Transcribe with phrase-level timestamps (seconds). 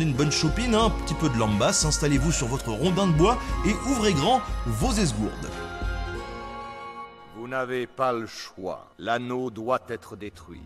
[0.00, 3.12] prenez une bonne chopine, hein, un petit peu de lambasse, installez-vous sur votre rondin de
[3.12, 5.50] bois et ouvrez grand vos esgourdes.
[7.36, 8.88] Vous n'avez pas le choix.
[8.98, 10.62] L'anneau doit être détruit.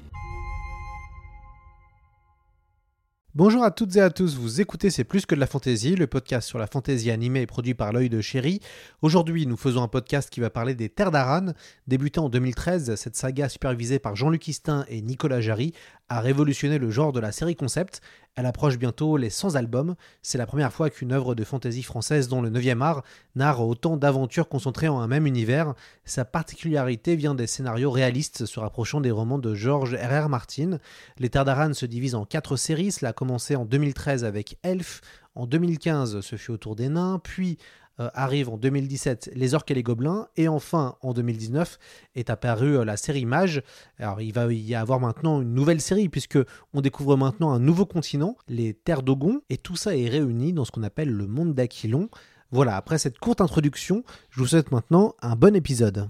[3.37, 6.07] Bonjour à toutes et à tous, vous écoutez C'est plus que de la fantaisie, le
[6.07, 8.60] podcast sur la fantaisie animée et produit par l'œil de chéri.
[9.02, 11.46] Aujourd'hui, nous faisons un podcast qui va parler des Terres d'Aran.
[11.88, 15.73] Débutant en 2013, cette saga supervisée par Jean-Luc Istin et Nicolas Jarry
[16.09, 18.01] a révolutionné le genre de la série concept.
[18.37, 19.95] Elle approche bientôt les 100 albums.
[20.23, 23.05] C'est la première fois qu'une œuvre de fantaisie française dont le 9e art
[23.37, 25.74] narre autant d'aventures concentrées en un même univers.
[26.05, 30.29] Sa particularité vient des scénarios réalistes se rapprochant des romans de George R.R.
[30.29, 30.79] Martin.
[31.19, 32.91] Les Terres d'Aran se divisent en quatre séries.
[32.93, 35.01] Cela a commencé en 2013 avec Elf.
[35.37, 37.59] En 2015, ce fut autour des nains, puis
[38.00, 41.78] euh, arrive en 2017 Les Orques et les Gobelins, et enfin en 2019
[42.14, 43.62] est apparue euh, la série Mage.
[43.98, 46.38] Alors il va y avoir maintenant une nouvelle série, puisque
[46.72, 50.65] on découvre maintenant un nouveau continent, les Terres d'Ogon, et tout ça est réuni dans
[50.65, 52.09] ce qu'on appelle le monde d'Aquilon.
[52.50, 56.09] Voilà, après cette courte introduction, je vous souhaite maintenant un bon épisode.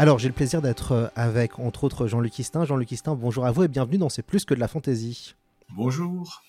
[0.00, 2.64] Alors, j'ai le plaisir d'être euh, avec, entre autres, Jean-Luc Istin.
[2.64, 5.34] Jean-Luc Istin, bonjour à vous et bienvenue dans C'est plus que de la fantaisie.
[5.76, 6.40] Bonjour.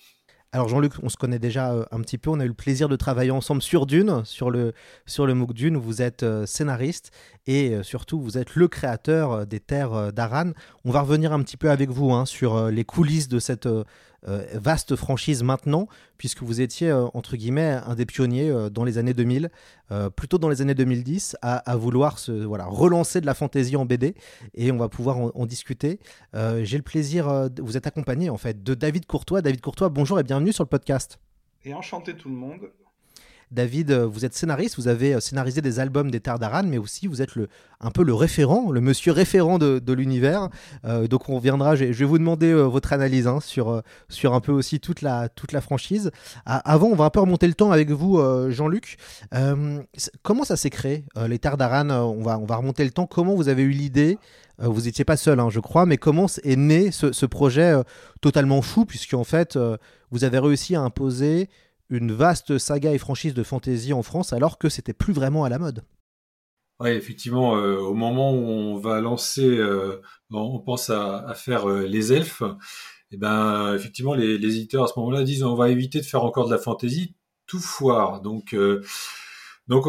[0.52, 2.88] Alors Jean-Luc, on se connaît déjà euh, un petit peu, on a eu le plaisir
[2.88, 4.72] de travailler ensemble sur Dune, sur le,
[5.04, 7.10] sur le MOOC Dune, vous êtes euh, scénariste
[7.46, 10.52] et surtout vous êtes le créateur des terres d'Aran.
[10.86, 13.68] On va revenir un petit peu avec vous hein, sur les coulisses de cette
[14.24, 15.88] vaste franchise maintenant,
[16.18, 19.50] puisque vous étiez, euh, entre guillemets, un des pionniers euh, dans les années 2000,
[20.16, 24.14] plutôt dans les années 2010, à, vouloir se, voilà, relancer de la fantaisie en BD,
[24.54, 26.00] et on va pouvoir en, discuter.
[26.32, 29.42] J'ai le plaisir, vous êtes accompagné en fait de David Courtois.
[29.42, 31.18] David Courtois, bonjour et bienvenue sur le podcast.
[31.64, 32.70] Et enchanté tout le monde.
[33.52, 36.78] David, euh, vous êtes scénariste, vous avez euh, scénarisé des albums des Terres d'Aran, mais
[36.78, 37.48] aussi vous êtes le,
[37.80, 40.48] un peu le référent, le monsieur référent de, l'univers.
[40.86, 44.52] Euh, donc on reviendra, je, vais vous demander votre analyse hein, sur, sur un peu
[44.52, 46.10] aussi toute la, toute la franchise.
[46.46, 48.20] avant, on va un peu remonter le temps avec vous,
[48.50, 48.96] Jean-Luc.
[50.22, 53.06] comment ça s'est créé, les Terres d'Aran on va, on va remonter le temps.
[53.06, 54.18] Comment vous avez eu l'idée
[54.58, 57.74] vous n'étiez pas seul, hein, je crois, mais comment est né ce, ce projet
[58.20, 59.58] totalement fou, puisqu'en fait,
[60.10, 61.48] vous avez réussi à imposer
[61.92, 65.50] une vaste saga et franchise de fantasy en France alors que c'était plus vraiment à
[65.50, 65.84] la mode.
[66.80, 70.00] Oui, effectivement, euh, au moment où on va lancer, euh,
[70.32, 74.94] on pense à, faire euh, les elfes, et eh ben effectivement les, éditeurs à ce
[74.96, 77.14] moment-là disent on va éviter de faire encore de la fantasy,
[77.46, 78.22] tout foire.
[78.22, 78.56] Donc
[79.68, 79.84] donc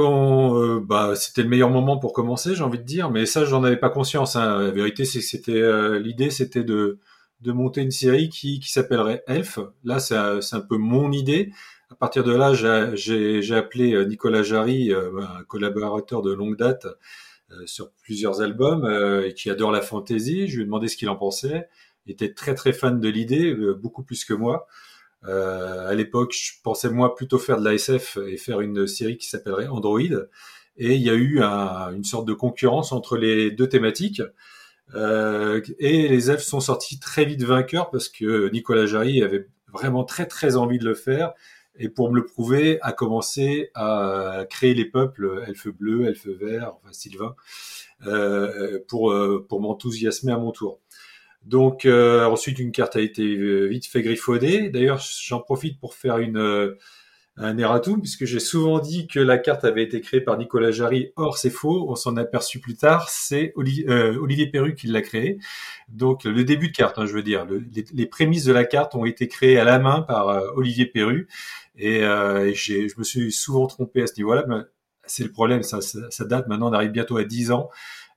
[0.85, 3.77] bah, c'était le meilleur moment pour commencer, j'ai envie de dire, mais ça j'en avais
[3.77, 4.35] pas conscience.
[4.35, 4.61] Hein.
[4.61, 6.99] La vérité c'est que c'était l'idée c'était de
[7.39, 9.59] de monter une série qui, qui s'appellerait Elf.
[9.85, 11.53] Là c'est un peu mon idée
[11.93, 12.53] à partir de là,
[12.95, 16.87] j'ai appelé euh, Nicolas Jarry, euh, un collaborateur de longue date
[17.51, 20.47] euh, sur plusieurs albums qui adore la fantasy.
[20.47, 21.69] Je lui ai demandé ce qu'il en pensait.
[22.07, 24.67] Il était très très fan de l'idée, beaucoup plus que moi.
[25.23, 29.67] à l'époque, je pensais moi plutôt faire de l'ASF et faire une série qui s'appellerait
[29.67, 30.01] Android.
[30.75, 34.21] Et il y a eu une sorte de concurrence entre les deux thématiques.
[34.93, 40.25] et les elfes sont sortis très vite vainqueurs parce que Nicolas Jarry avait vraiment très
[40.25, 41.33] très envie de le faire
[41.77, 46.73] et pour me le prouver, a commencé à créer les peuples elfes bleus, elfes verts,
[46.75, 47.35] enfin Sylvain,
[48.05, 50.79] euh, pour euh, pour m'enthousiasmer à mon tour.
[51.43, 54.69] Donc euh, ensuite une carte a été vite fait griffonner.
[54.69, 56.75] D'ailleurs, j'en profite pour faire une
[57.35, 61.11] un erratum, puisque j'ai souvent dit que la carte avait été créée par Nicolas Jarry.
[61.15, 61.87] Or, c'est faux.
[61.89, 63.09] On s'en aperçut plus tard.
[63.09, 65.39] C'est Olivier, euh, Perru qui l'a créé.
[65.89, 67.47] Donc, le début de carte, hein, je veux dire.
[67.93, 71.27] les, prémices de la carte ont été créées à la main par euh, Olivier Perru.
[71.75, 74.45] Et, euh, je me suis souvent trompé à ce niveau-là.
[75.05, 75.63] C'est le problème.
[75.63, 76.69] Ça, ça, date maintenant.
[76.69, 77.69] On arrive bientôt à 10 ans.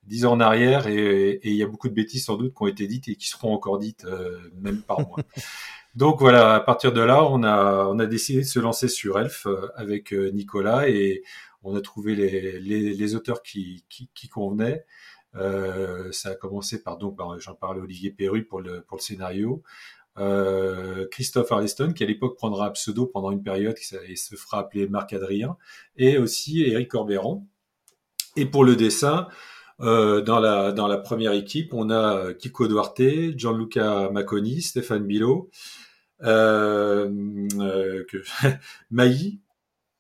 [0.07, 0.87] 10 ans en arrière.
[0.87, 3.29] Et il y a beaucoup de bêtises, sans doute, qui ont été dites et qui
[3.29, 5.19] seront encore dites, euh, même par moi.
[5.97, 9.19] Donc voilà, à partir de là, on a, on a décidé de se lancer sur
[9.19, 11.23] Elf euh, avec euh, Nicolas et
[11.63, 14.85] on a trouvé les, les, auteurs qui, qui, convenaient.
[15.37, 19.03] Euh, ça a commencé par donc, bah, j'en parlais Olivier Perru pour le, pour le
[19.03, 19.63] scénario,
[21.11, 23.77] Christophe Arleston qui à l'époque prendra un pseudo pendant une période
[24.07, 25.57] et se fera appeler Marc Adrien,
[25.97, 27.47] et aussi Eric Corberan.
[28.37, 29.29] Et pour le dessin,
[29.79, 35.51] dans la dans la première équipe, on a Kiko Duarte, Gianluca Maconi, Stéphane Bilo,
[36.23, 37.09] euh,
[38.09, 38.23] que,
[38.91, 39.41] Maï,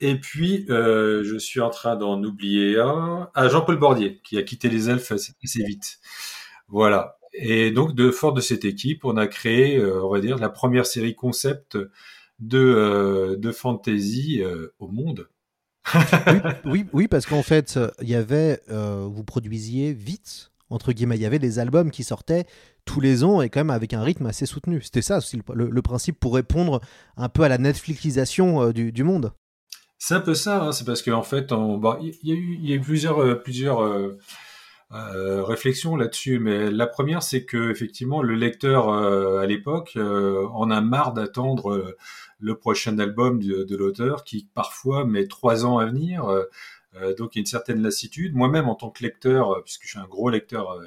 [0.00, 3.30] et puis, euh, je suis en train d'en oublier un.
[3.34, 5.32] Ah, Jean-Paul Bordier, qui a quitté les elfes assez,
[5.64, 5.98] vite.
[6.68, 7.18] Voilà.
[7.32, 10.50] Et donc, de fort de cette équipe, on a créé, euh, on va dire, la
[10.50, 11.78] première série concept
[12.40, 15.28] de, euh, de fantasy euh, au monde.
[16.64, 21.26] Oui, oui, parce qu'en fait, il y avait, vous produisiez vite, entre guillemets, il y
[21.26, 22.46] avait des albums qui sortaient
[22.84, 24.80] tous les ans et quand même avec un rythme assez soutenu.
[24.82, 26.80] C'était ça aussi le, principe pour répondre
[27.16, 29.32] un peu à la Netflixisation du, du monde.
[29.98, 32.76] C'est un peu ça, hein, c'est parce qu'en fait, il y, a eu, y a
[32.76, 33.80] eu plusieurs, euh, plusieurs
[34.92, 40.70] euh, euh, réflexions là-dessus, mais la première, c'est que effectivement, le lecteur à l'époque en
[40.70, 41.96] a marre d'attendre
[42.38, 46.26] le prochain album de, l'auteur, qui parfois met trois ans à venir.
[47.18, 48.34] donc, il y a une certaine lassitude.
[48.34, 50.78] Moi-même, en tant que lecteur, puisque je suis un gros lecteur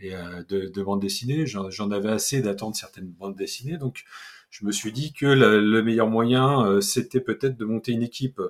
[0.00, 4.04] de, de bande dessinée, j'en avais assez d'attendre certaines bandes dessinées, donc
[4.58, 8.40] je me suis dit que le meilleur moyen, euh, c'était peut-être de monter une équipe.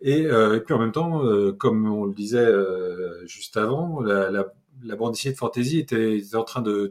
[0.00, 2.46] Et, euh, puis en même temps, euh, comme on le disait
[3.26, 6.90] juste avant, la, la, bande dessinée de fantasy était, en train de,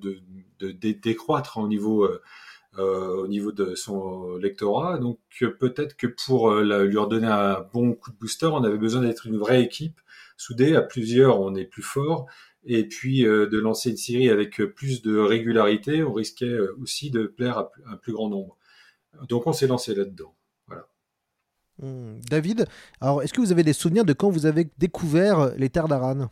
[0.59, 2.07] décroître au niveau
[2.77, 4.97] au niveau de son lectorat.
[4.97, 5.19] Donc
[5.59, 9.37] peut-être que pour lui redonner un bon coup de booster, on avait besoin d'être une
[9.37, 10.01] vraie équipe
[10.37, 10.75] soudée.
[10.75, 12.27] À plusieurs, on est plus fort
[12.65, 16.75] et puis euh, de lancer une série avec euh, plus de régularité, on risquait euh,
[16.81, 18.57] aussi de plaire à un plus grand nombre.
[19.29, 20.34] Donc on s'est lancé là-dedans.
[21.81, 22.19] Hmm.
[22.29, 22.67] David,
[23.01, 26.29] alors est-ce que vous avez des souvenirs de quand vous avez découvert les terres d'Aran?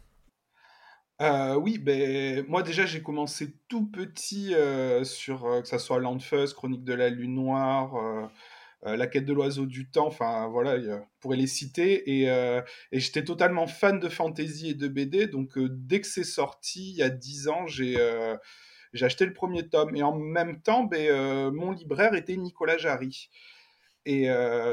[1.61, 4.53] Oui, ben, moi déjà j'ai commencé tout petit
[5.03, 8.29] sur que ça soit Landfuss, Chronique de la Lune Noire,
[8.85, 12.03] euh, la quête de l'oiseau du temps, enfin voilà, on pourrait les citer.
[12.29, 12.61] Euh,
[12.91, 16.89] et, j'étais totalement fan de fantasy et de BD, donc euh, dès que c'est sorti,
[16.89, 17.97] il y a dix ans, j'ai
[19.01, 19.95] acheté le premier tome.
[19.95, 23.29] Et en même temps, ben, mon libraire était Nicolas Jarry.
[24.05, 24.27] Et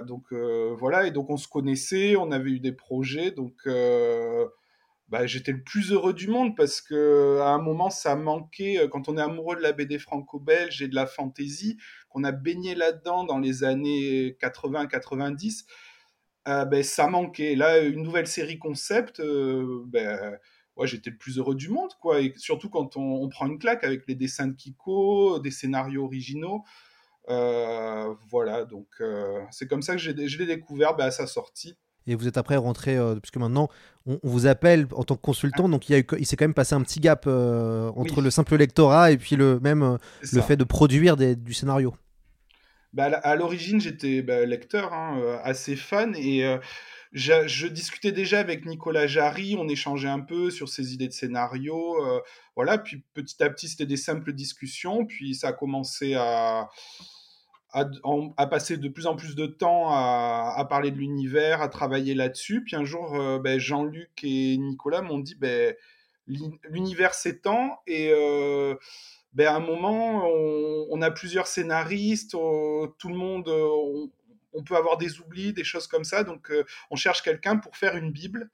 [0.06, 3.64] donc voilà, et donc on se connaissait, on avait eu des projets, donc
[5.10, 8.86] bah, j'étais le plus heureux du monde parce que à un moment ça manquait euh,
[8.86, 11.78] quand on est amoureux de la BD franco-belge et de la fantasy,
[12.08, 15.64] qu'on a baigné là-dedans dans les années 80-90,
[16.48, 17.56] euh, ben, ça manquait.
[17.56, 20.38] Là, une nouvelle série concept, euh, ben,
[20.76, 22.20] ouais, j'étais le plus heureux du monde, quoi.
[22.20, 26.62] Et surtout quand on, prend une claque avec les dessins de Kiko, des scénarios originaux.
[28.30, 28.88] Voilà, donc
[29.50, 31.76] c'est comme ça que je l'ai découvert ben, à sa sortie.
[32.06, 33.68] Et vous êtes après rentré, euh, puisque maintenant
[34.06, 36.82] on, vous appelle en tant que consultant, donc il, il s'est quand même passé un
[36.82, 39.96] petit gap euh, entre le simple lectorat et puis le même euh,
[40.32, 41.94] le fait de produire du scénario.
[42.92, 46.58] Bah, à l'origine, j'étais bah, lecteur, hein, assez fan, et
[47.12, 51.96] je, discutais déjà avec Nicolas Jarry, on échangeait un peu sur ses idées de scénario,
[52.56, 56.68] voilà, puis petit à petit, c'était des simples discussions, puis ça a commencé à
[57.72, 62.64] à, passer de plus en plus de temps à, parler de l'univers, à travailler là-dessus.
[62.64, 65.74] Puis un jour, euh, ben, Jean-Luc et Nicolas m'ont dit ben,
[66.26, 68.74] l'univers s'étend et euh,
[69.32, 74.10] ben, à un moment, on, a plusieurs scénaristes, tout le monde, on,
[74.52, 76.24] on, peut avoir des oublis, des choses comme ça.
[76.24, 78.50] Donc, euh, on cherche quelqu'un pour faire une Bible,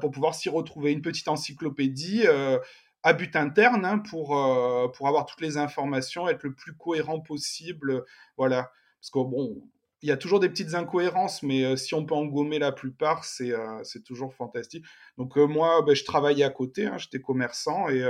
[0.00, 2.26] pour pouvoir s'y retrouver, une petite encyclopédie
[3.02, 7.20] à but interne hein, pour, euh, pour avoir toutes les informations, être le plus cohérent
[7.20, 8.04] possible.
[8.36, 8.70] Voilà.
[9.00, 9.62] Parce que bon,
[10.02, 12.72] il y a toujours des petites incohérences, mais euh, si on peut en gommer la
[12.72, 14.84] plupart, c'est euh, toujours fantastique.
[15.18, 18.02] Donc moi, ben, je travaillais à côté, hein, j'étais commerçant, et,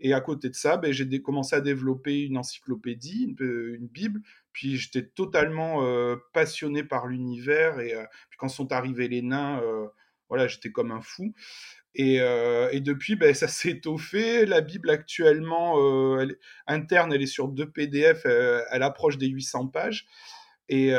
[0.00, 4.20] et à côté de ça, ben, j'ai commencé à développer une encyclopédie, une, une Bible,
[4.52, 5.82] puis j'étais totalement
[6.32, 7.94] passionné par l'univers, et
[8.28, 9.62] puis quand sont arrivés les nains,
[10.28, 11.34] voilà, j'étais comme un fou.
[12.00, 14.46] Euh, et, depuis, ben, ça s'est étoffé.
[14.46, 16.26] La Bible actuellement, euh,
[16.66, 20.06] interne, elle est sur deux PDF, euh, elle approche des 800 pages.
[20.68, 20.90] Et,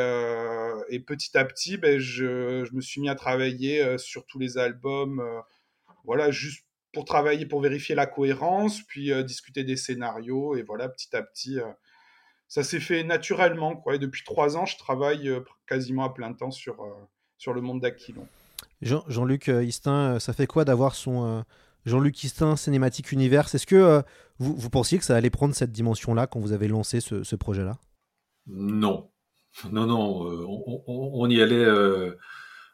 [1.07, 5.23] petit à petit, ben, je, me suis mis à travailler sur tous les albums,
[6.03, 10.55] voilà, juste pour travailler, pour vérifier la cohérence, puis discuter des scénarios.
[10.55, 11.57] Et voilà, petit à petit,
[12.47, 13.75] ça s'est fait naturellement.
[13.75, 13.95] Quoi.
[13.95, 15.31] Et depuis trois ans, je travaille
[15.67, 16.77] quasiment à plein temps sur,
[17.37, 18.27] sur le monde d'Aquilon.
[18.81, 21.41] Jean, luc euh, Istin, euh, ça fait quoi d'avoir son euh,
[21.85, 23.53] Jean-Luc Istin Cinématique Univers?
[23.53, 24.03] Est-ce que
[24.39, 27.77] vous, pensiez que ça allait prendre cette dimension-là quand vous avez lancé ce, projet-là?
[28.47, 29.09] Non.
[29.71, 30.83] Non, non.
[30.87, 31.67] on, y allait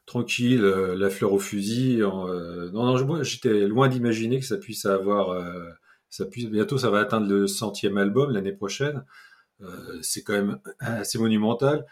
[0.05, 1.97] tranquille, la fleur au fusil.
[1.99, 5.37] non, non, j'étais loin d'imaginer que ça puisse avoir.
[6.09, 9.03] ça puisse, bientôt, ça va atteindre le centième album l'année prochaine.
[10.01, 11.85] c'est quand même assez monumental.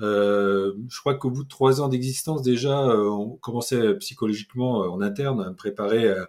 [0.00, 4.88] Euh, je crois qu'au bout de trois ans d'existence déjà, euh, on commençait psychologiquement euh,
[4.88, 6.28] en interne à me préparer à,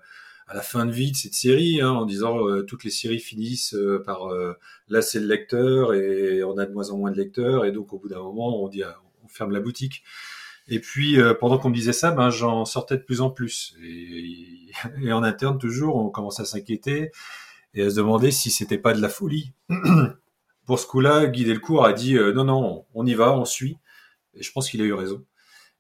[0.50, 3.20] à la fin de vie de cette série, hein, en disant euh, toutes les séries
[3.20, 4.58] finissent euh, par euh,
[4.88, 8.00] lasser le lecteur et on a de moins en moins de lecteurs et donc au
[8.00, 8.82] bout d'un moment on dit
[9.24, 10.04] on ferme la boutique.
[10.68, 14.72] Et puis pendant qu'on me disait ça, ben j'en sortais de plus en plus et,
[15.04, 17.12] et en interne toujours on commence à s'inquiéter
[17.76, 19.54] et à se demander si c'était pas de la folie.
[20.70, 23.80] Pour ce coup-là, Guy Delcourt a dit non non on y va, on suit
[24.36, 25.26] et je pense qu'il a eu raison.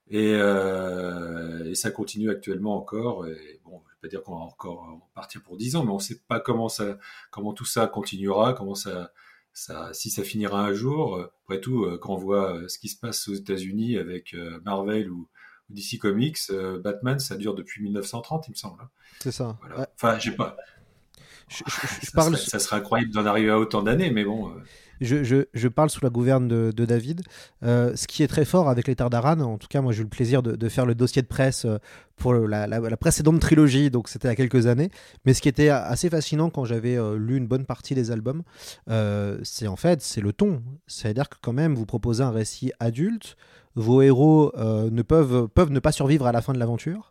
[0.07, 3.27] Et, euh, et, ça continue actuellement encore.
[3.27, 5.97] Et bon, je vais pas dire qu'on va encore partir pour 10 ans, mais on
[5.97, 6.97] ne sait pas comment ça,
[7.29, 9.11] comment tout ça continuera, comment ça,
[9.53, 11.23] ça, si ça finira un jour.
[11.43, 14.59] Après tout, euh, quand on voit euh, ce qui se passe aux États-Unis avec euh,
[14.65, 15.27] Marvel ou,
[15.69, 16.51] DC Comics,
[16.83, 18.81] Batman, ça dure depuis 1930, il me semble.
[18.81, 18.89] Hein.
[19.19, 19.55] C'est ça.
[19.61, 19.87] Voilà.
[19.93, 20.57] Enfin, j'ai pas.
[21.49, 24.51] Je, je, je ça, serait, ça, serait, incroyable d'en arriver à autant d'années, mais bon.
[25.01, 27.21] Je, je, je, parle sous la gouverne de, de David.
[27.63, 30.03] Euh, ce qui est très fort avec les Tardaran, en tout cas, moi j'ai eu
[30.03, 31.77] le plaisir de, de, faire le dossier de presse euh,
[32.17, 34.91] pour la, la, la précédente trilogie, donc c'était il y a quelques années.
[35.25, 38.43] Mais ce qui était assez fascinant quand j'avais euh, lu une bonne partie des albums,
[38.89, 40.61] euh, c'est en fait c'est le ton.
[40.85, 43.37] C'est-à-dire que quand même vous proposez un récit adulte,
[43.75, 47.08] vos héros euh, ne peuvent, peuvent ne pas survivre à la fin de l'aventure.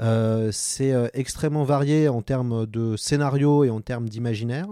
[0.00, 4.66] Euh, c'est extrêmement varié en termes de scénario et en termes d'imaginaire.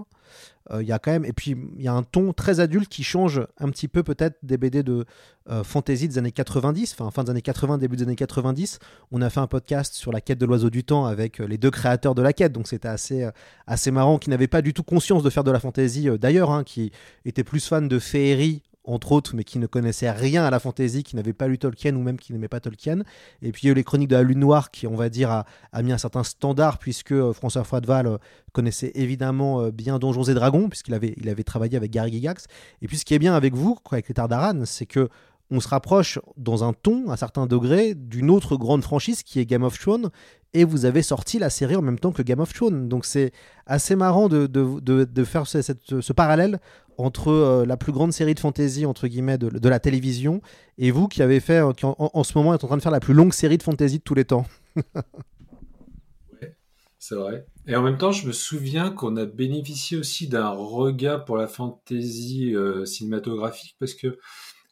[0.70, 2.88] Il euh, y a quand même et puis il y a un ton très adulte
[2.88, 5.04] qui change un petit peu peut-être des BD de
[5.50, 8.78] euh, fantasy des années 90, enfin fin des années 80, début des années 90.
[9.10, 11.58] On a fait un podcast sur la quête de l'oiseau du temps avec euh, les
[11.58, 13.28] deux créateurs de la quête, donc c'était assez
[13.66, 16.62] assez marrant, qui n'avaient pas du tout conscience de faire de la fantasy d'ailleurs, hein,
[16.62, 16.92] qui
[17.24, 21.02] étaient plus fans de féerie entre autres, mais qui ne connaissaient rien à la fantasy,
[21.02, 23.00] qui n'avaient pas lu Tolkien ou même qui n'aimaient pas Tolkien.
[23.42, 25.08] Et puis il y a eu les Chroniques de la Lune Noire qui, on va
[25.08, 28.18] dire, a, a mis un certain standard, puisque euh, François Froideval euh,
[28.52, 32.46] connaissait évidemment euh, bien Donjons et Dragons, puisqu'il avait, il avait travaillé avec Gary Gygax.
[32.82, 35.08] Et puis ce qui est bien avec vous, avec les Tardaran, c'est que
[35.50, 39.46] on se rapproche dans un ton, à certain degré, d'une autre grande franchise qui est
[39.46, 40.10] Game of Thrones,
[40.52, 42.88] et vous avez sorti la série en même temps que Game of Thrones.
[42.88, 43.32] Donc c'est
[43.66, 46.60] assez marrant de, faire ce, parallèle
[46.98, 50.42] entre euh, la plus grande série de fantasy entre guillemets de, la télévision
[50.76, 52.92] et vous qui avez fait, euh, qui en, ce moment êtes en train de faire
[52.92, 54.44] la plus longue série de fantasy de tous les temps.
[54.76, 56.56] ouais,
[56.98, 57.46] c'est vrai.
[57.66, 61.46] Et en même temps, je me souviens qu'on a bénéficié aussi d'un regard pour la
[61.46, 64.18] fantasy euh, cinématographique parce que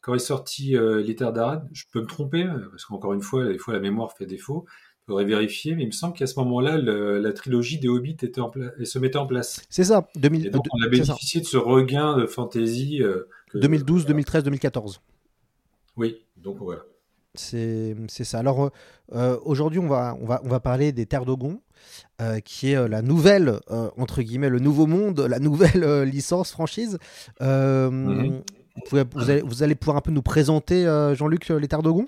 [0.08, 3.44] quand est sorti euh, Les Terres d'Arad, je peux me tromper parce qu'encore une fois,
[3.44, 4.64] des fois la mémoire fait défaut
[5.06, 8.50] faudrait vérifier, mais il me semble qu'à ce moment-là, la trilogie des Hobbits était en
[8.52, 9.62] se mettait en place.
[9.68, 10.08] C'est ça.
[10.16, 10.46] 2000...
[10.46, 13.02] Et donc on a bénéficié de ce regain de fantasy.
[13.02, 14.08] Euh, que, 2012, voilà.
[14.08, 15.00] 2013, 2014.
[15.96, 16.82] Oui, donc voilà.
[17.34, 18.38] C'est ça.
[18.38, 18.70] Alors
[19.14, 21.60] euh, aujourd'hui, on va, on, va, on va parler des Terres d'Ogon,
[22.20, 26.04] euh, qui est euh, la nouvelle, euh, entre guillemets, le nouveau monde, la nouvelle euh,
[26.04, 26.98] licence, franchise.
[27.40, 28.42] Mm -hmm.
[28.90, 32.06] Vous, allez, pouvoir un peu nous présenter, Jean-Luc, les Terres d'Ogon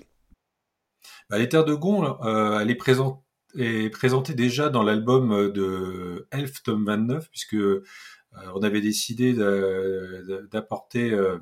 [1.31, 3.23] bah, les Terres de Gon, euh, elle est, présente,
[3.57, 7.81] est présentée déjà dans l'album de Elf tome 29, puisque euh,
[8.53, 9.33] on avait décidé
[10.51, 11.37] d'apporter, euh,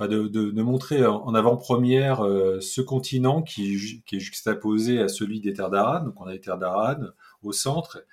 [0.00, 3.74] de, de, de, montrer en avant-première euh, ce continent qui,
[4.12, 6.04] est juxtaposé à celui des Terres d'Aran.
[6.04, 6.98] Donc on a les Terres d'Aran
[7.42, 8.04] au centre,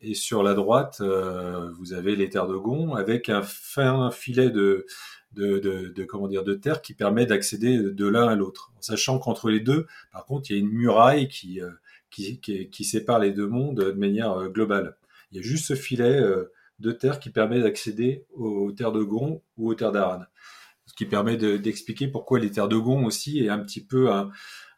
[0.00, 4.50] et sur la droite, euh, vous avez les Terres de Gon avec un fin filet
[4.50, 4.86] de
[5.32, 9.50] de, comment dire de terre qui permet d'accéder de l'un à l'autre, en sachant qu'entre
[9.50, 11.70] les deux, par contre, il y a une muraille qui, euh,
[12.10, 14.96] qui, qui, sépare les deux mondes de manière euh, globale.
[15.30, 16.22] Il y a juste ce filet
[16.78, 20.22] de terre qui permet d'accéder aux terres de Gon ou aux terres d'Aran,
[20.86, 24.10] ce qui permet d'expliquer de, pourquoi les terres de Gon aussi est un petit peu
[24.10, 24.30] un,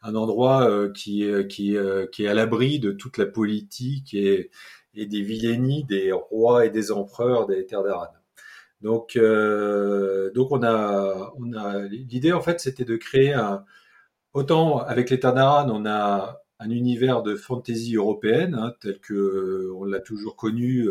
[0.03, 1.77] un endroit qui, qui,
[2.11, 4.51] qui est à l'abri de toute la politique et,
[4.95, 8.07] et des vilainies des rois et des empereurs des terres d'Aran.
[8.81, 13.63] Donc, euh, donc on a, on a l'idée en fait, c'était de créer un
[14.33, 19.83] autant avec les Tanaran, on a un univers de fantasy européenne hein, tel que on
[19.85, 20.89] l'a toujours connu,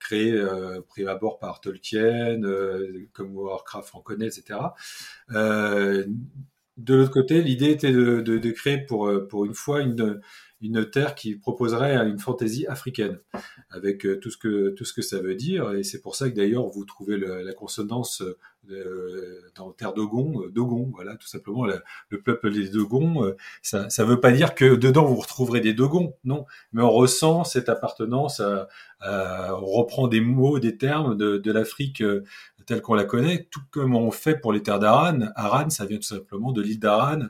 [0.00, 4.58] créé euh, prime abord par Tolkien, euh, comme Warcraft en connaît, etc.
[5.32, 6.06] Euh,
[6.78, 10.20] de l'autre côté, l'idée était de, de, de, créer pour pour une fois une
[10.60, 13.18] une terre qui proposerait une fantaisie africaine,
[13.70, 15.72] avec euh, tout ce que tout ce que ça veut dire.
[15.72, 18.22] Et c'est pour ça que d'ailleurs vous trouvez la consonance
[18.70, 23.34] euh, dans terre Dogon, euh, Dogon, voilà, tout simplement le peuple des Dogons.
[23.62, 27.44] ça ça veut pas dire que dedans vous retrouverez des Dogons, non, mais on ressent
[27.44, 28.42] cette appartenance
[29.02, 32.02] on reprend des mots, des termes de l'Afrique
[32.70, 35.32] telle qu'on la connaît, tout comme on fait pour les terres d'Aran.
[35.34, 37.22] Aran, ça vient tout simplement de l'île d'Aran,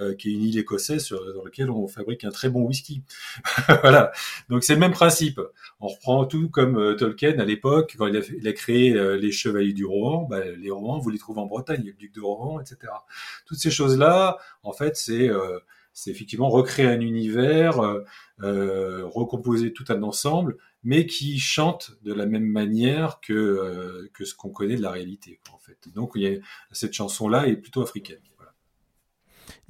[0.00, 3.04] euh, qui est une île écossaise sur, dans laquelle on fabrique un très bon whisky.
[3.82, 4.10] voilà.
[4.48, 5.40] Donc c'est le même principe.
[5.78, 9.72] On reprend tout comme euh, Tolkien à l'époque, quand il a, créé euh, les chevaliers
[9.72, 12.92] du Rohan, bah, les Rohan, vous les trouvez en Bretagne, le duc de Rohan, etc.
[13.46, 15.30] Toutes ces choses-là, en fait, c'est
[15.92, 17.80] c'est effectivement recréer un univers,
[18.38, 24.50] recomposer tout un ensemble, mais qui chante de la même manière que, que ce qu'on
[24.50, 25.40] connaît de la réalité.
[25.52, 25.78] En fait.
[25.94, 26.38] Donc il y a,
[26.72, 28.18] cette chanson-là est plutôt africaine.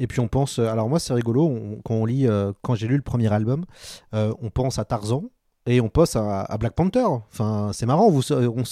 [0.01, 2.27] Et puis on pense, alors moi c'est rigolo, quand on lit,
[2.63, 3.65] quand j'ai lu le premier album,
[4.13, 5.31] on pense à Tarzan,
[5.69, 7.05] et on passe à, Black Panther.
[7.05, 8.23] Enfin, c'est marrant, vous,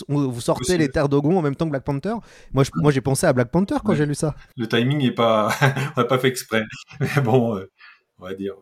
[0.08, 2.14] vous sortez les terres d'Ogon en même temps que Black Panther.
[2.52, 4.34] Moi, moi j'ai pensé à Black Panther quand j'ai lu ça.
[4.56, 5.50] Le timing n'est pas,
[5.96, 6.62] on n'a pas fait exprès.
[7.00, 7.70] Mais bon, euh,
[8.18, 8.54] on va dire.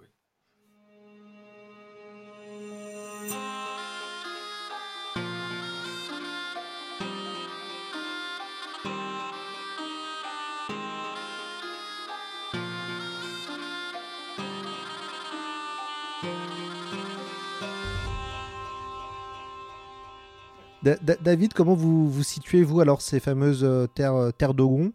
[20.84, 24.92] David, comment vous, vous situez, vous, alors, ces fameuses euh, terres, euh, terres d'Ogon?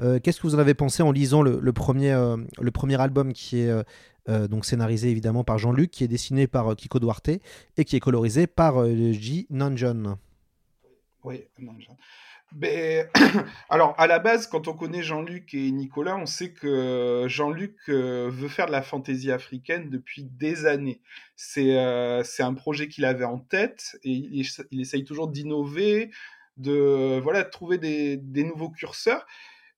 [0.00, 2.12] Euh, Qu'est-ce que vous en avez pensé en lisant le, premier,
[2.60, 3.70] le premier album qui est
[4.26, 7.28] donc scénarisé évidemment par Jean-Luc, qui est dessiné par Kiko Duarte
[7.76, 9.46] et qui est colorisé par J.
[9.50, 10.16] Nanjon
[11.24, 11.44] Oui.
[12.52, 13.08] Ben,
[13.70, 18.28] alors, à la base, quand on connaît Jean-Luc et Nicolas, on sait que Jean-Luc euh,
[18.32, 21.00] veut faire de la fantaisie africaine depuis des années.
[21.36, 26.10] C'est euh, un projet qu'il avait en tête et il, essaye toujours d'innover,
[26.56, 29.26] de trouver des, nouveaux curseurs.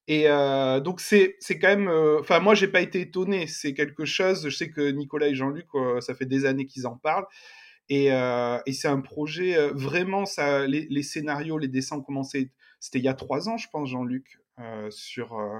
[0.07, 1.89] Et euh, donc, c'est quand même.
[2.19, 3.45] Enfin, moi, j'ai pas été étonné.
[3.45, 4.49] C'est quelque chose.
[4.49, 5.67] Je sais que Nicolas et Jean-Luc,
[5.99, 7.27] ça fait des années qu'ils en parlent.
[7.87, 8.07] Et,
[8.73, 10.23] c'est un projet vraiment.
[10.67, 12.49] Les, les, scénarios, les dessins ont commencé
[12.83, 15.59] c'était il y a trois ans, je pense, Jean-Luc, euh, sur euh,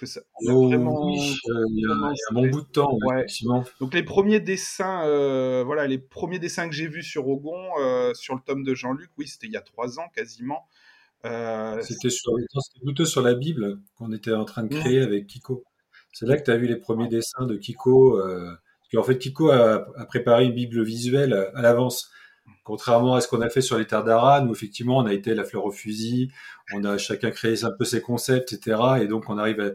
[0.00, 0.22] que ça.
[0.48, 3.26] Oh, vraiment, oui, euh, il y a, un bon bout de temps, ouais.
[3.78, 5.04] Donc les premiers dessins,
[5.62, 7.60] voilà, les premiers dessins que j'ai vus sur Ogon,
[8.14, 10.66] sur le tome de Jean-Luc, oui, c'était il y a trois ans quasiment.
[11.22, 12.08] c'était
[12.82, 14.80] plutôt sur la Bible qu'on était en train de mmh.
[14.80, 15.62] créer avec Kiko.
[16.12, 18.20] C'est là que tu as vu les premiers dessins de Kiko.
[18.20, 22.10] en fait, Kiko a, a, préparé une Bible visuelle à l'avance.
[22.62, 25.34] Contrairement à ce qu'on a fait sur les terres d'Aran, où effectivement on a été
[25.34, 26.30] la fleur au fusil,
[26.72, 28.80] on a chacun créé un peu ses concepts, etc.
[29.02, 29.70] Et donc on arrive à,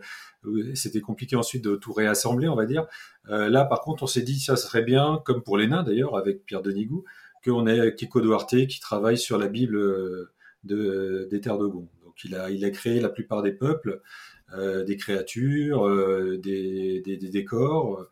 [0.76, 2.88] c'était compliqué ensuite de tout réassembler, on va dire.
[3.30, 6.18] Euh, là, par contre, on s'est dit ça serait bien, comme pour les nains d'ailleurs,
[6.18, 7.04] avec Pierre Denigou,
[7.44, 10.32] qu'on ait Kiko Duarte qui travaille sur la Bible euh,
[10.64, 11.88] de, des terres de Gon.
[12.04, 14.02] Donc il a, il créé la plupart des peuples,
[14.54, 18.08] euh, des créatures, euh, des, décors,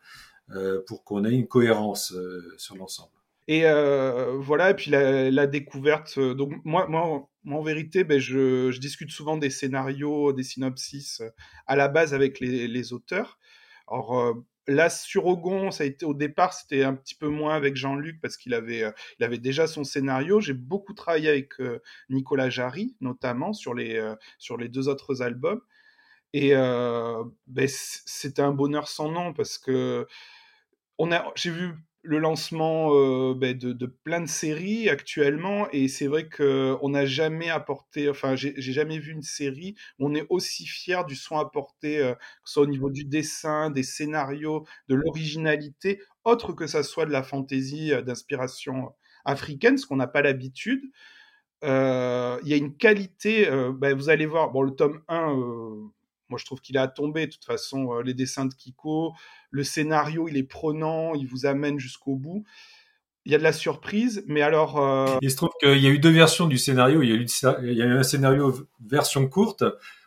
[0.50, 2.14] euh, pour qu'on ait une cohérence
[2.56, 3.10] sur l'ensemble.
[3.48, 6.18] Et euh, voilà, et puis la, découverte.
[6.18, 11.30] Euh, donc moi, moi, en vérité, ben, je, discute souvent des scénarios, des synopsis euh,
[11.66, 13.38] à la base avec les, auteurs.
[13.88, 17.74] Alors là, sur Ogon, ça a été au départ, c'était un petit peu moins avec
[17.74, 18.84] Jean-Luc parce qu'il avait,
[19.18, 20.40] il avait déjà son scénario.
[20.40, 21.54] J'ai beaucoup travaillé avec
[22.10, 23.98] Nicolas Jarry, notamment sur les,
[24.38, 25.62] sur les deux autres albums.
[26.34, 30.06] Et ben, c'était un bonheur sans nom parce que
[31.34, 32.90] j'ai vu le lancement
[33.34, 38.54] ben, de, plein de séries actuellement et c'est vrai qu'on n'a jamais apporté, enfin j'ai
[38.60, 42.62] jamais vu une série où on est aussi fier du son apporté, que ce soit
[42.62, 47.90] au niveau du dessin, des scénarios, de l'originalité, autre que ça soit de la fantaisie
[48.04, 50.82] d'inspiration africaine, ce qu'on n'a pas l'habitude.
[51.62, 51.68] Il
[52.48, 55.90] y a une qualité, ben, vous allez voir, bon le tome 1,
[56.28, 59.14] moi je trouve qu'il a tombé, de toute façon, les dessins de Kiko,
[59.50, 62.44] le scénario, il est prenant, il vous amène jusqu'au bout.
[63.24, 64.80] Il y a de la surprise, mais alors.
[64.80, 67.02] Euh, il se trouve qu'il y a eu deux versions du scénario.
[67.02, 68.54] Il y a eu, un scénario
[68.86, 69.64] version courte.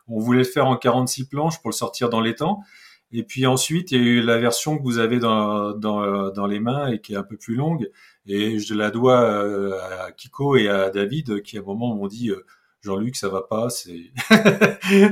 [0.07, 2.63] On voulait le faire en 46 planches pour le sortir dans les temps.
[3.11, 6.59] Et puis ensuite, il y a eu la version que vous avez dans, dans les
[6.59, 7.91] mains et qui est un peu plus longue.
[8.25, 12.07] Et je la dois euh, à Kiko et à David qui à un moment m'ont
[12.07, 12.45] dit euh,
[12.81, 14.11] Jean-Luc, ça va pas, c'est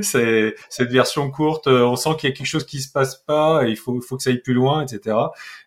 [0.68, 3.64] cette version courte, euh, on sent qu'il y a quelque chose qui se passe pas,
[3.66, 5.16] il faut, faut que ça aille plus loin, etc.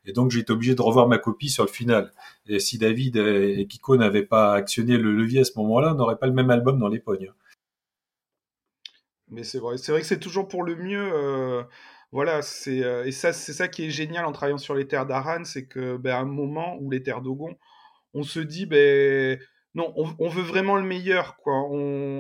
[0.06, 2.12] Et donc j'ai été obligé de revoir ma copie sur le final.
[2.48, 6.18] Et si David et Kiko n'avaient pas actionné le levier à ce moment-là, on n'aurait
[6.18, 7.32] pas le même album dans les pognes.
[9.34, 11.10] Mais c'est vrai, c'est vrai que c'est toujours pour le mieux.
[11.12, 11.64] Euh,
[12.12, 15.08] voilà, c'est euh, et ça, c'est ça qui est génial en travaillant sur les terres
[15.08, 17.58] d'Aran, c'est que ben, à un moment où les terres d'Ogon,
[18.14, 19.40] on se dit ben
[19.76, 21.68] non, on, veut vraiment le meilleur, quoi.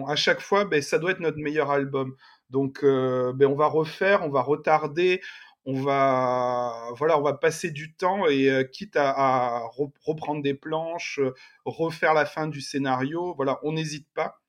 [0.07, 2.15] À chaque fois, ben, ça doit être notre meilleur album.
[2.49, 5.21] Donc, euh, ben, on va refaire, on va retarder,
[5.65, 9.61] on va, voilà, on va passer du temps et euh, quitte à,
[10.05, 11.19] reprendre des planches,
[11.63, 14.41] refaire la fin du scénario, voilà, on n'hésite pas.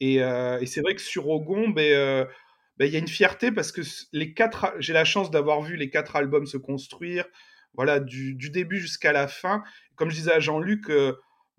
[0.00, 2.26] Et, euh, c'est vrai que sur Ogon, ben,
[2.76, 5.76] ben, il y a une fierté parce que les quatre, j'ai la chance d'avoir vu
[5.76, 7.24] les quatre albums se construire,
[7.74, 9.62] voilà, du, du début jusqu'à la fin.
[9.94, 10.90] Comme je disais à Jean-Luc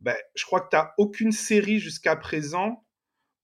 [0.04, 2.86] ben, je crois que tu n'as aucune série jusqu'à présent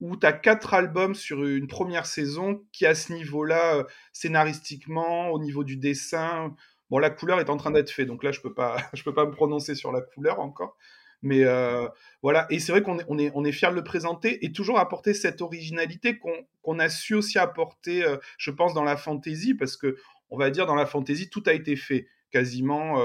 [0.02, 5.30] où tu as quatre albums sur une première saison qui, à ce niveau-là, euh, scénaristiquement,
[5.30, 6.56] au niveau du dessin,
[6.90, 9.26] bon, la couleur est en train d'être faite, donc là, je peux pas, peux pas
[9.26, 10.78] me prononcer sur la couleur encore.
[11.22, 11.88] Mais euh,
[12.22, 14.54] voilà, et c'est vrai qu'on est, on est, on est fiers de le présenter et
[14.54, 19.54] toujours apporter cette originalité qu'on a su aussi apporter, euh, je pense, dans la fantasy,
[19.54, 19.98] parce que
[20.30, 23.02] on va dire dans la fantasy, tout a été fait quasiment.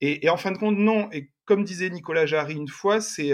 [0.00, 1.08] Et, en fin de compte, non.
[1.44, 3.32] Comme disait Nicolas Jarry une fois, c'est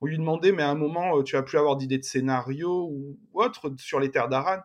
[0.00, 3.18] on lui demandait, mais à un moment, tu vas plus avoir d'idées de scénario ou,
[3.32, 4.60] autre sur les terres d'Aran.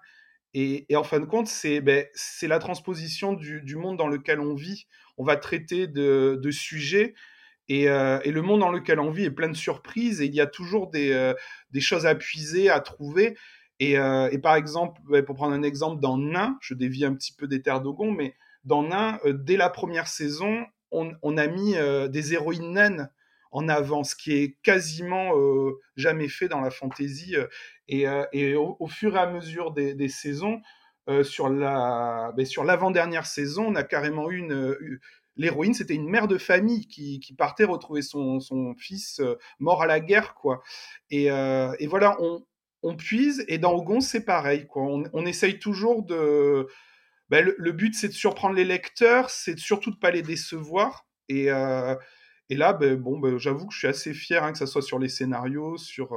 [0.53, 2.05] Et, en fin de compte, c'est ben,
[2.41, 4.87] la transposition du, monde dans lequel on vit.
[5.17, 7.13] On va traiter de, sujets
[7.67, 10.35] et, euh, et, le monde dans lequel on vit est plein de surprises et il
[10.35, 11.33] y a toujours des, euh,
[11.79, 13.37] choses à puiser, à trouver.
[13.79, 17.33] Et, euh, et par exemple, pour prendre un exemple, dans Nain, je dévie un petit
[17.33, 21.75] peu des terres d'Ogon, mais dans Nain, dès la première saison, on, on a mis
[22.09, 23.09] des héroïnes naines
[23.51, 25.33] en avant, ce qui est quasiment
[25.97, 27.35] jamais fait dans la fantasy.
[27.87, 30.61] Et, et au, fur et à mesure des, saisons,
[31.23, 34.77] sur la, ben, sur l'avant-dernière saison, on a carrément eu une,
[35.37, 38.39] l'héroïne, c'était une mère de famille qui, partait retrouver son,
[38.77, 40.61] fils euh, mort à la guerre, quoi.
[41.09, 42.17] Et, euh, voilà,
[42.83, 44.83] on, puise, et dans Ogon, c'est pareil, quoi.
[44.83, 46.67] On, essaye toujours de...
[47.31, 51.07] Ben, le, but, c'est de surprendre les lecteurs, c'est surtout de pas les décevoir.
[51.29, 51.95] Et, euh,
[52.49, 54.99] là, ben, bon, ben, j'avoue que je suis assez fier, hein, que ce soit sur
[54.99, 56.15] les scénarios, sur...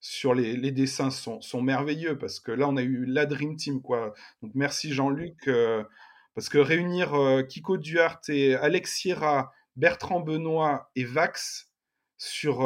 [0.00, 4.14] sur les, dessins sont, merveilleux parce que là on a eu la Dream Team quoi.
[4.42, 5.48] Donc merci Jean-Luc
[6.34, 11.71] parce que réunir euh, Kiko Duarte et Alex Sierra, Bertrand Benoît et Vax
[12.24, 12.60] sur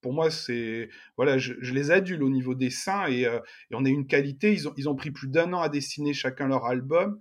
[0.00, 3.40] pour moi c'est voilà je, les adule au niveau et, euh,
[3.70, 6.14] et on a une qualité ils ont ils ont pris plus d'un an à dessiner
[6.14, 7.20] chacun leur album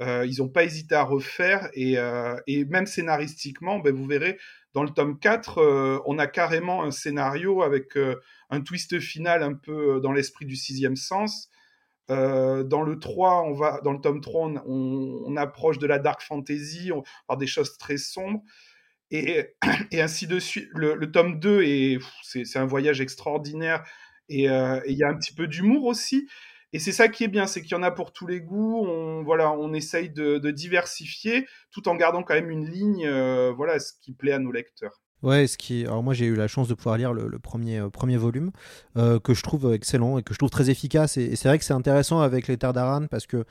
[0.00, 1.96] ils n'ont pas hésité à refaire et,
[2.46, 4.38] et même scénaristiquement ben, vous verrez
[4.72, 7.96] dans le tome 4 on a carrément un scénario avec
[8.48, 11.50] un twist final un peu dans l'esprit du sixième sens
[12.08, 16.20] dans le 3, on va, dans le tome 3, on, on, approche de la dark
[16.20, 18.42] fantasy, on va des choses très sombres.
[19.14, 19.54] Et,
[19.92, 20.68] et ainsi de suite.
[20.74, 23.84] Le, tome 2, c'est un voyage extraordinaire.
[24.28, 26.26] Et euh, il y a un petit peu d'humour aussi.
[26.72, 28.84] Et c'est ça qui est bien, c'est qu'il y en a pour tous les goûts.
[28.84, 33.78] On, voilà, on essaye de, diversifier tout en gardant quand même une ligne, euh, voilà,
[33.78, 35.00] ce qui plaît à nos lecteurs.
[35.22, 35.84] Ouais, ce qui.
[35.84, 38.50] Alors moi j'ai eu la chance de pouvoir lire le, premier, euh, premier volume
[38.98, 41.16] euh, que je trouve excellent et que je trouve très efficace.
[41.16, 43.44] Et, c'est vrai que c'est intéressant avec les Terres d'Aran parce que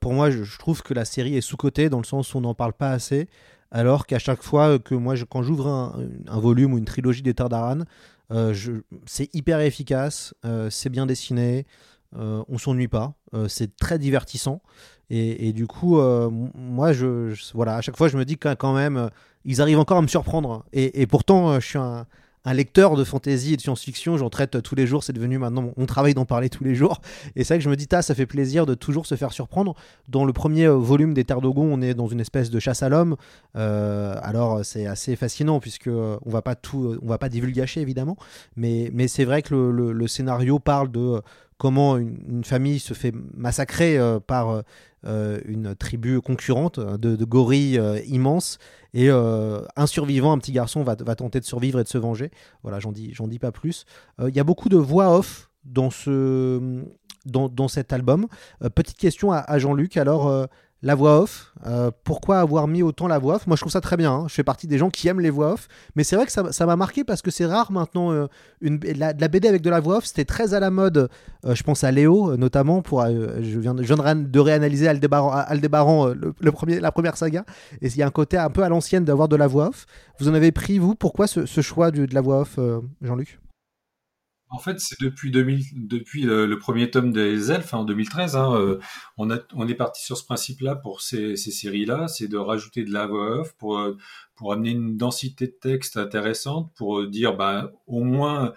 [0.00, 2.42] pour moi je, trouve que la série est sous cotée dans le sens où on
[2.42, 3.28] n'en parle pas assez.
[3.74, 7.34] Alors qu'à chaque fois que moi je, quand j'ouvre un, volume ou une trilogie des
[7.34, 7.80] Terres d'Aran,
[9.04, 10.32] c'est hyper efficace,
[10.70, 11.66] c'est bien dessiné,
[12.14, 13.14] on s'ennuie pas,
[13.48, 14.62] c'est très divertissant.
[15.10, 16.00] Et, et, du coup,
[16.54, 19.10] moi, je, voilà, à chaque fois, je me dis quand même,
[19.44, 20.64] ils arrivent encore à me surprendre.
[20.72, 22.06] Et, pourtant, euh, je suis un,
[22.52, 25.86] lecteur de fantasy et de science-fiction, j'en traite tous les jours, c'est devenu maintenant mon
[25.86, 27.00] travail d'en parler tous les jours.
[27.36, 29.74] Et c'est vrai que je me dis, ça fait plaisir de toujours se faire surprendre.
[30.08, 32.82] Dans le premier euh, volume des Terres d'Ogon, on est dans une espèce de chasse
[32.82, 33.16] à l'homme.
[33.56, 38.16] Euh, alors c'est assez fascinant puisque on va pas tout, on va pas divulgacher évidemment,
[38.56, 41.22] mais c'est vrai que le, scénario parle de
[41.56, 44.62] comment une, famille se fait massacrer par
[45.04, 48.58] une tribu concurrente de, de gorilles immenses
[48.94, 51.98] et euh, un survivant, un petit garçon, va, va, tenter de survivre et de se
[51.98, 52.30] venger.
[52.62, 53.84] Voilà, j'en dis, dis pas plus.
[54.20, 56.84] Euh, il y a beaucoup de voix off dans, ce,
[57.26, 58.28] dans, dans cet album.
[58.62, 59.96] Euh, petite question à, à Jean-Luc.
[59.96, 60.48] Alors,
[60.84, 61.50] la voix off.
[61.66, 63.46] Euh, pourquoi avoir mis autant la voix off?
[63.46, 64.12] Moi, je trouve ça très bien.
[64.12, 64.26] Hein.
[64.28, 65.66] Je fais partie des gens qui aiment les voix off.
[65.96, 68.12] Mais c'est vrai que ça m'a marqué parce que c'est rare maintenant.
[68.12, 68.26] Euh,
[68.60, 71.08] la, BD avec de la voix off, c'était très à la mode.
[71.46, 72.82] Euh, je pense à Léo, notamment.
[72.82, 77.46] Pour, je, viens de, je, viens de, réanalyser Aldébaran, le, premier, la première saga.
[77.80, 79.86] Et il y a un côté un peu à l'ancienne d'avoir de la voix off.
[80.20, 80.94] Vous en avez pris, vous?
[80.94, 82.58] Pourquoi ce, choix de la voix off,
[83.00, 83.38] Jean-Luc?
[84.54, 88.54] En fait, c'est depuis, 2000, depuis le, premier tome des Elfes, hein, en 2013, hein,
[88.54, 88.78] euh,
[89.16, 93.40] on, est parti sur ce principe-là pour ces, séries-là, c'est de rajouter de la voix
[93.40, 93.96] off pour, euh,
[94.48, 98.52] amener une densité de texte intéressante, pour euh, dire bah, au moins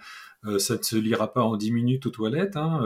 [0.58, 2.80] ça ne se lira pas en 10 minutes aux toilettes, hein,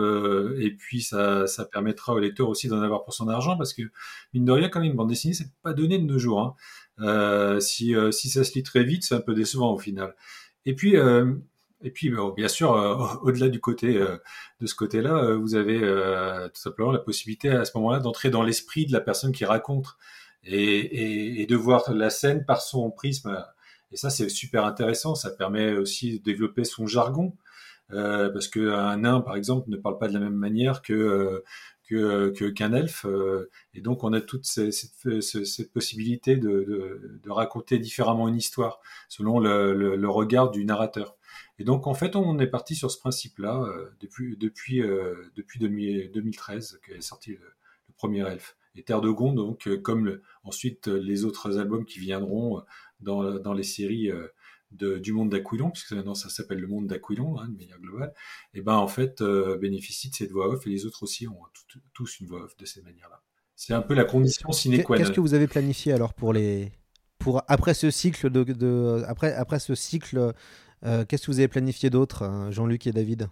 [0.58, 3.82] et puis ça, permettra au lecteur aussi d'en avoir pour son argent, parce que
[4.32, 6.56] mine de rien, quand même, une bande dessinée, c'est pas donné de nos jours.
[7.60, 10.16] Si ça se lit très vite, c'est un peu décevant au final.
[10.64, 10.96] Et puis,
[11.82, 14.16] et puis, bien sûr, euh, au-delà du côté euh,
[14.60, 18.42] de ce côté-là, euh, vous avez tout simplement la possibilité à ce moment-là d'entrer dans
[18.42, 19.96] l'esprit de la personne qui raconte
[20.44, 23.44] et, de voir la scène par son prisme.
[23.92, 25.14] Et ça, c'est super intéressant.
[25.14, 27.36] Ça permet aussi de développer son jargon.
[27.90, 31.44] parce qu'un nain, par exemple, ne parle pas de la même manière que
[31.88, 33.06] qu'un elfe.
[33.74, 40.50] et donc, on a toute cette, possibilité de, raconter différemment une histoire selon le regard
[40.50, 41.16] du narrateur.
[41.62, 43.64] Et donc en fait, on est parti sur ce principe-là
[44.00, 44.82] depuis depuis
[45.36, 47.54] depuis 2013 qu'est sorti le,
[47.96, 48.56] premier Elf.
[48.74, 52.64] Et Terre de Gonde, donc comme ensuite les autres albums qui viendront
[52.98, 54.10] dans, dans les séries
[54.72, 58.12] du monde d'Aquilon, puisque maintenant ça s'appelle le monde d'Aquilon, hein, de manière globale,
[58.54, 61.38] et ben en fait euh, bénéficie de cette voix off et les autres aussi ont
[61.94, 63.22] tous une voix off de cette manière-là.
[63.54, 65.04] C'est un peu la condition sine qua non.
[65.04, 66.72] Qu'est-ce que vous avez planifié alors pour les
[67.18, 70.32] pour après ce cycle de, après après ce cycle
[70.84, 73.28] euh, qu'est-ce que vous avez planifié d'autre, hein, Jean-Luc et David?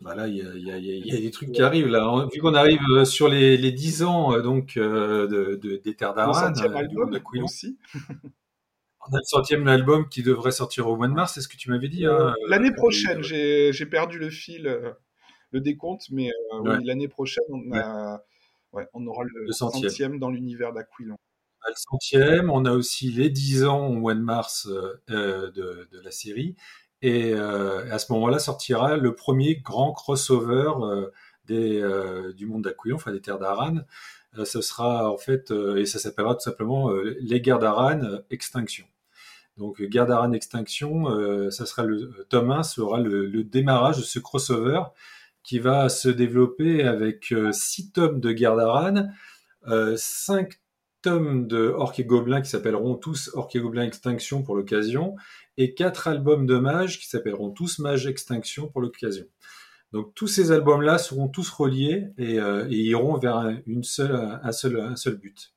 [0.00, 2.28] Bah là, il y, a, des trucs qui arrivent là.
[2.32, 6.96] Vu qu'on arrive euh, sur les, les 10 ans donc de, des terres d'Aran, du
[6.96, 7.78] monde d'Aquilon aussi.
[9.10, 11.56] On a le centième album qui devrait sortir au mois de mars, c'est ce que
[11.56, 12.04] tu m'avais dit.
[12.04, 14.92] Hein, euh, l'année prochaine, j'ai perdu le fil, euh,
[15.50, 20.18] le décompte, mais euh, l'année prochaine, on, on aura le, centième.
[20.18, 21.16] dans l'univers d'Aquilon.
[21.66, 24.68] Le centième, on a aussi les dix ans au mois de mars
[25.08, 26.56] de, la série.
[27.02, 30.70] Et à ce moment-là sortira le premier grand crossover
[31.46, 31.82] des,
[32.36, 33.78] du monde d'Aquilon, enfin des terres d'Aran,
[34.36, 38.00] euh, ce sera en fait, euh, et ça s'appellera tout simplement euh, les guerres d'Aran
[38.30, 38.86] Extinction.
[39.56, 44.82] Donc guerre d'Aran Extinction, ça sera le tome 1 sera le, démarrage de ce crossover
[45.42, 49.08] qui va se développer avec 6 tomes de guerre d'Aran,
[49.96, 50.60] 5
[51.02, 55.16] tomes de Orc et Gobelins qui s'appelleront tous Orc et Gobelins Extinction pour l'occasion,
[55.56, 59.24] et 4 albums de mages qui s'appelleront tous Mages Extinction pour l'occasion.
[59.92, 64.78] Donc tous ces albums-là seront tous reliés et, euh, iront vers une seule, un, seul,
[64.80, 65.54] un seul but.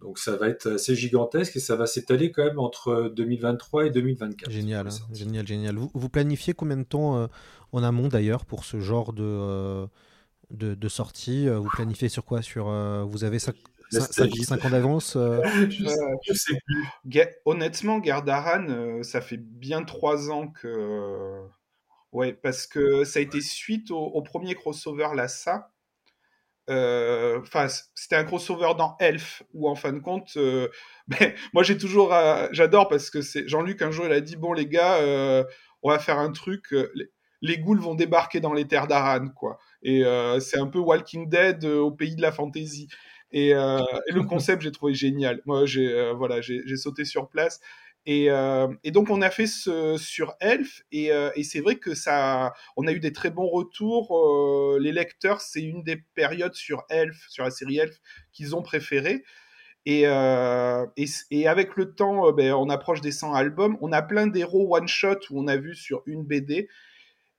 [0.00, 3.90] Donc ça va être assez gigantesque et ça va s'étaler quand même entre 2023 et
[3.90, 4.50] 2024.
[4.50, 4.90] Génial, hein.
[5.12, 5.76] génial, génial.
[5.76, 7.26] Vous, vous, planifiez combien de temps euh,
[7.72, 9.86] en amont d'ailleurs pour ce genre de, euh,
[10.50, 12.42] de, sortie Vous planifiez sur quoi?
[12.42, 12.66] Sur,
[13.08, 13.38] Vous avez
[14.00, 15.16] 5, ans d'avance
[15.70, 17.24] Je sais plus.
[17.44, 21.40] Honnêtement, Gardaran, ça fait bien 3 ans que
[22.14, 25.72] Ouais, parce que ça a été suite au, premier crossover Lassa.
[26.70, 30.68] Euh, enfin, c'était un crossover dans Elf où en fin de compte, euh,
[31.08, 34.36] ben, moi j'ai toujours, euh, j'adore parce que c'est Jean-Luc un jour il a dit
[34.36, 35.00] bon les gars,
[35.82, 37.10] on va faire un truc, les,
[37.42, 39.58] les, ghouls vont débarquer dans les terres d'Aran quoi.
[39.82, 40.04] Et
[40.40, 42.88] c'est un peu Walking Dead au pays de la fantasy.
[43.34, 45.42] Et, et le concept j'ai trouvé génial.
[45.44, 47.60] Moi j'ai voilà j'ai sauté sur place.
[48.06, 52.52] Euh, et, donc on a fait ce sur Elf euh, et, c'est vrai que ça,
[52.76, 54.16] on a eu des très bons retours.
[54.16, 57.98] Euh, les lecteurs, c'est une des périodes sur Elf, sur la série Elf,
[58.32, 59.24] qu'ils ont préféré.
[59.86, 63.76] Et, avec le temps, ben, on approche des 100 albums.
[63.80, 66.68] On a plein d'héros one shot où on a vu sur une BD.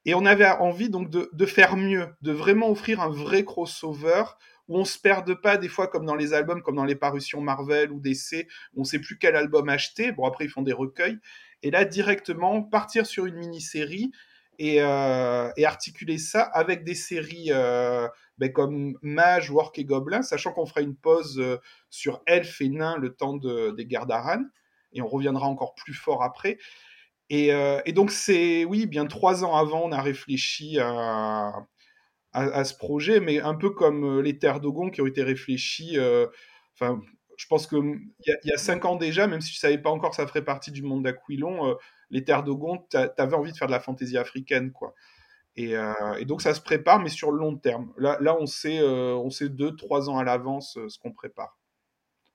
[0.07, 4.23] Et on avait envie donc de faire mieux, de vraiment offrir un vrai crossover
[4.67, 7.41] où on se perde pas des fois comme dans les albums, comme dans les parutions
[7.41, 10.11] Marvel ou DC, où on sait plus quel album acheter.
[10.11, 11.19] Bon après ils font des recueils
[11.63, 14.11] et là directement partir sur une mini-série
[14.59, 20.53] et, euh, articuler ça avec des séries euh, ben, comme Mage, Orc et Gobelin, sachant
[20.53, 21.57] qu'on fera une pause euh,
[21.89, 24.43] sur Elf et Nain le temps des guerres d'Aran
[24.93, 26.57] et on reviendra encore plus fort après.
[27.31, 31.65] Et, et donc c'est oui, bien trois ans avant, on a réfléchi à,
[32.35, 35.97] à, ce projet, mais un peu comme euh, les terres d'Ogon qui ont été réfléchies.
[35.97, 36.27] Euh,
[36.73, 37.01] enfin,
[37.37, 37.79] je pense qu'il
[38.27, 40.27] y, a, y a cinq ans déjà, même si je savais pas encore que ça
[40.27, 41.75] ferait partie du monde d'Aquilon, euh,
[42.09, 44.93] les terres d'Ogon, tu avais envie de faire de la fantaisie africaine, quoi.
[45.57, 45.73] Et,
[46.19, 47.93] et, donc ça se prépare, mais sur le long terme.
[47.97, 51.57] Là, là on sait, on sait deux, trois ans à l'avance ce qu'on prépare.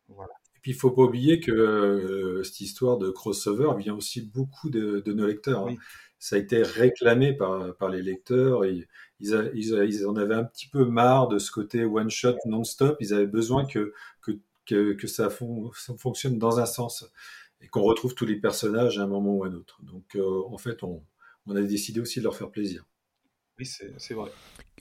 [0.09, 0.33] Voilà.
[0.57, 5.01] Et puis il faut pas oublier que cette histoire de crossover vient aussi beaucoup de,
[5.01, 5.69] de nos lecteurs.
[5.69, 5.77] Hein.
[6.21, 8.65] Ça a été réclamé par, par les lecteurs.
[8.65, 8.87] Et
[9.19, 12.97] ils, en avaient un petit peu marre de ce côté one shot non-stop.
[13.01, 17.11] Ils avaient besoin que, que, que, ça, fonctionne dans un sens
[17.61, 19.81] et qu'on retrouve tous les personnages à un moment ou à un autre.
[19.83, 21.03] Donc, euh, en fait, on,
[21.47, 22.85] on, a décidé aussi de leur faire plaisir.
[23.59, 24.31] Oui, c'est vrai.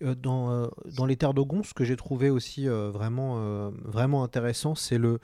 [0.02, 4.75] Euh, dans, euh, dans les Terres d'Ogon, ce que j'ai trouvé aussi vraiment, vraiment intéressant,
[4.75, 5.19] c'est le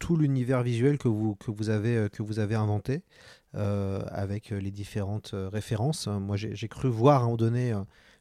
[0.00, 3.02] tout l'univers visuel que vous, vous, avez, inventé.
[3.56, 6.06] Euh, avec les différentes euh, références.
[6.06, 7.80] Moi, j'ai cru voir à un moment donné euh,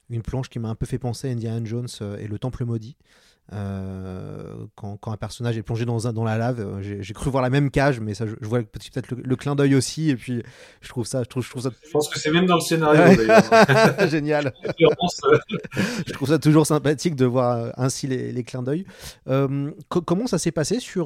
[0.09, 1.87] une planche qui m'a un peu fait penser à Indiana Jones
[2.17, 2.97] et le Temple maudit.
[3.51, 7.49] Quand, quand, un personnage est plongé dans, un, dans la lave, j'ai cru voir la
[7.49, 10.43] même cage, mais ça, je, vois peut-être le, clin d'œil aussi, et puis
[10.81, 11.69] je trouve ça, je trouve, je trouve ça.
[11.85, 13.15] Je pense que c'est même dans le scénario.
[13.15, 14.09] d'ailleurs.
[14.09, 14.53] Génial.
[16.07, 18.85] je trouve ça toujours sympathique de voir ainsi les, les clins d'œil.
[19.87, 21.05] comment ça s'est passé sur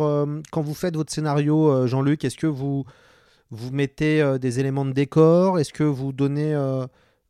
[0.52, 2.86] quand vous faites votre scénario, Jean-Luc Est-ce que vous
[3.54, 5.60] vous mettez euh, des éléments de décor?
[5.60, 6.86] Est-ce que vous donnez euh,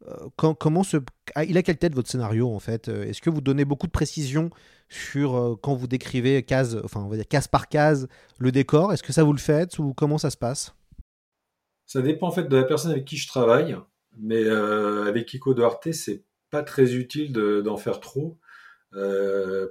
[0.08, 0.98] euh, comment ce
[1.36, 3.92] ah, il a quelle tête votre scénario en fait Est-ce que vous donnez beaucoup de
[3.92, 4.50] précision
[4.94, 8.08] sur quand vous décrivez case, enfin on va dire case par case
[8.40, 10.76] le décor Est-ce que ça vous le faites ou comment ça se passe?
[11.86, 13.76] Ça dépend en fait de la personne avec qui je travaille,
[14.18, 18.38] mais avec Kiko Duarte, c'est pas très utile d'en faire trop.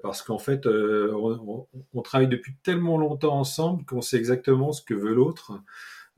[0.03, 5.15] parce qu'en fait, on, travaille depuis tellement longtemps ensemble qu'on sait exactement ce que veut
[5.15, 5.53] l'autre.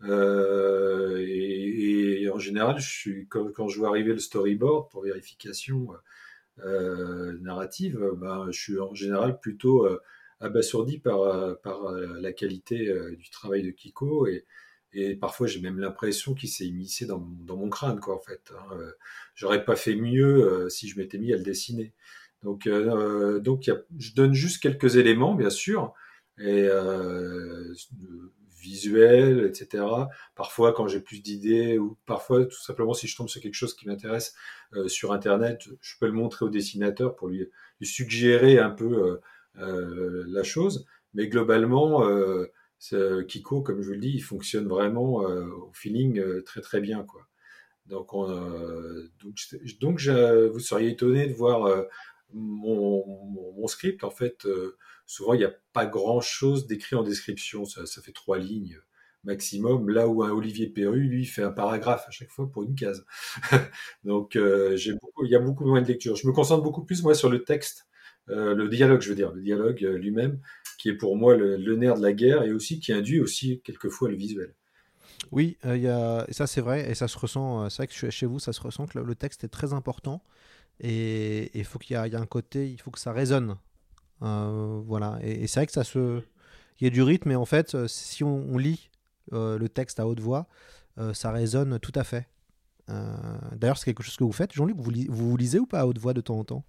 [0.02, 2.78] Euh, et, en général,
[3.28, 5.96] quand, je vois arriver le storyboard pour vérification euh,
[6.58, 10.00] narrative, ben, je suis en général plutôt euh,
[10.40, 14.44] abasourdi par, la qualité du travail de Kiko et,
[15.20, 18.52] parfois j'ai même l'impression qu'il s'est immiscé dans, mon crâne quoi en fait.
[18.56, 18.76] Hein.
[19.34, 21.92] J'aurais pas fait mieux si je m'étais mis à le dessiner.
[22.42, 25.94] Donc je donne juste quelques éléments bien sûr
[26.38, 26.68] et
[28.64, 29.84] visuel, etc.
[30.34, 33.74] Parfois, quand j'ai plus d'idées, ou parfois, tout simplement, si je tombe sur quelque chose
[33.74, 34.34] qui m'intéresse
[34.74, 37.48] euh, sur Internet, je peux le montrer au dessinateur pour lui,
[37.82, 39.20] suggérer un peu euh,
[39.58, 40.86] euh, la chose.
[41.12, 42.02] Mais globalement,
[43.28, 47.28] Kiko, comme je vous le dis, il fonctionne vraiment au feeling très très bien, quoi.
[47.86, 48.10] Donc,
[49.22, 49.36] donc,
[49.80, 51.86] donc vous seriez étonné de voir
[52.34, 54.46] mon, script, en fait,
[55.06, 58.78] souvent il n'y a pas grand chose d'écrit en description, ça, fait trois lignes
[59.24, 62.74] maximum, là où un Olivier Perru, lui, fait un paragraphe à chaque fois pour une
[62.74, 63.04] case.
[64.04, 66.16] Donc euh, il y a beaucoup moins de lecture.
[66.16, 67.86] Je me concentre beaucoup plus moi sur le texte,
[68.30, 70.40] euh, le dialogue, je veux dire, le dialogue euh, lui-même,
[70.78, 74.08] qui est pour moi le, nerf de la guerre et aussi qui induit aussi quelquefois
[74.08, 74.54] le visuel.
[75.32, 78.38] Oui, y a, ça c'est vrai, et ça se ressent, c'est vrai que chez vous,
[78.38, 80.22] ça se ressent que le, texte est très important,
[80.80, 83.56] et il faut qu'il y, ait un côté, il faut que ça résonne
[84.22, 85.18] euh, voilà.
[85.22, 86.20] Et, c'est vrai que ça se.
[86.80, 88.90] Il y a du rythme, mais en fait, euh, si on, lit
[89.32, 90.48] euh, le texte à haute voix,
[91.12, 92.28] ça résonne tout à fait.
[92.88, 94.76] D'ailleurs, c'est quelque chose que vous faites, Jean-Luc.
[94.76, 96.64] Vous, vous, lisez ou pas à haute voix de temps en temps?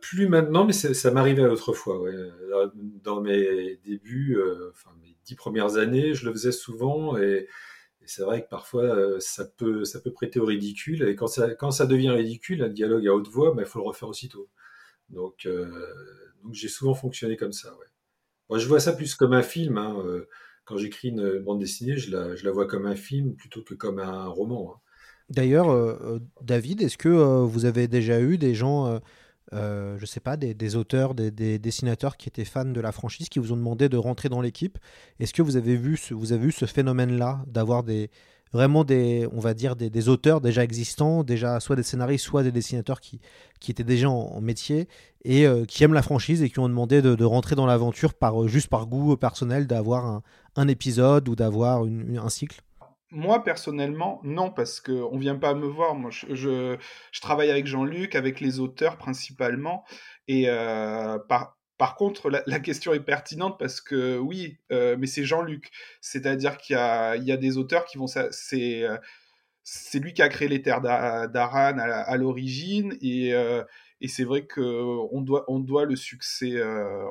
[0.00, 2.02] Plus maintenant, mais ça, m'arrivait autrefois.
[3.02, 4.38] Dans mes débuts,
[4.70, 7.48] enfin mes dix premières années, je le faisais souvent et,
[8.08, 11.28] c'est vrai que parfois ça peut ça peut prêter au ridicule et quand
[11.70, 14.48] ça devient ridicule, un dialogue à haute voix, il ben, faut le refaire aussitôt.
[15.10, 15.66] Donc, euh,
[16.52, 17.76] j'ai souvent fonctionné comme ça.
[18.48, 19.78] Moi, je vois ça plus comme un film.
[19.78, 20.28] Hein, euh,
[20.64, 24.26] quand j'écris une bande dessinée, je la, vois comme un film plutôt que comme un
[24.26, 24.74] roman.
[24.74, 24.80] Hein.
[25.30, 29.00] D'ailleurs, euh, David, est-ce que vous avez déjà eu des gens,
[29.52, 33.38] je sais pas, des, auteurs, des, des, dessinateurs qui étaient fans de la franchise, qui
[33.38, 34.78] vous ont demandé de rentrer dans l'équipe.
[35.20, 37.82] Est-ce que vous avez vu ce, vous avez vu ce phénomène-là, d'avoir
[38.52, 42.52] vraiment des, on va dire, des, auteurs déjà existants, déjà soit des scénaristes, soit des
[42.52, 43.20] dessinateurs qui,
[43.60, 44.88] qui étaient déjà en, métier
[45.24, 48.42] et euh, qui aiment la franchise et qui ont demandé de, rentrer dans l'aventure par,
[48.42, 50.22] euh, juste par goût personnel d'avoir
[50.56, 52.60] un, épisode ou d'avoir un cycle?
[53.10, 55.94] Moi, personnellement, non, parce qu'on ne vient pas me voir.
[55.94, 56.76] Moi, je,
[57.20, 59.84] travaille avec Jean-Luc, avec les auteurs principalement.
[60.26, 65.24] Et euh, par, par contre, la, question est pertinente parce que oui, euh, mais c'est
[65.24, 65.70] Jean-Luc.
[66.02, 68.06] C'est-à-dire qu'il y a, des auteurs qui vont.
[68.06, 68.98] C'est, euh,
[69.62, 72.96] c'est lui qui a créé les terres d'Aran à, l'origine.
[73.00, 73.30] Et,
[74.00, 76.62] et c'est vrai qu'on doit, on doit le succès,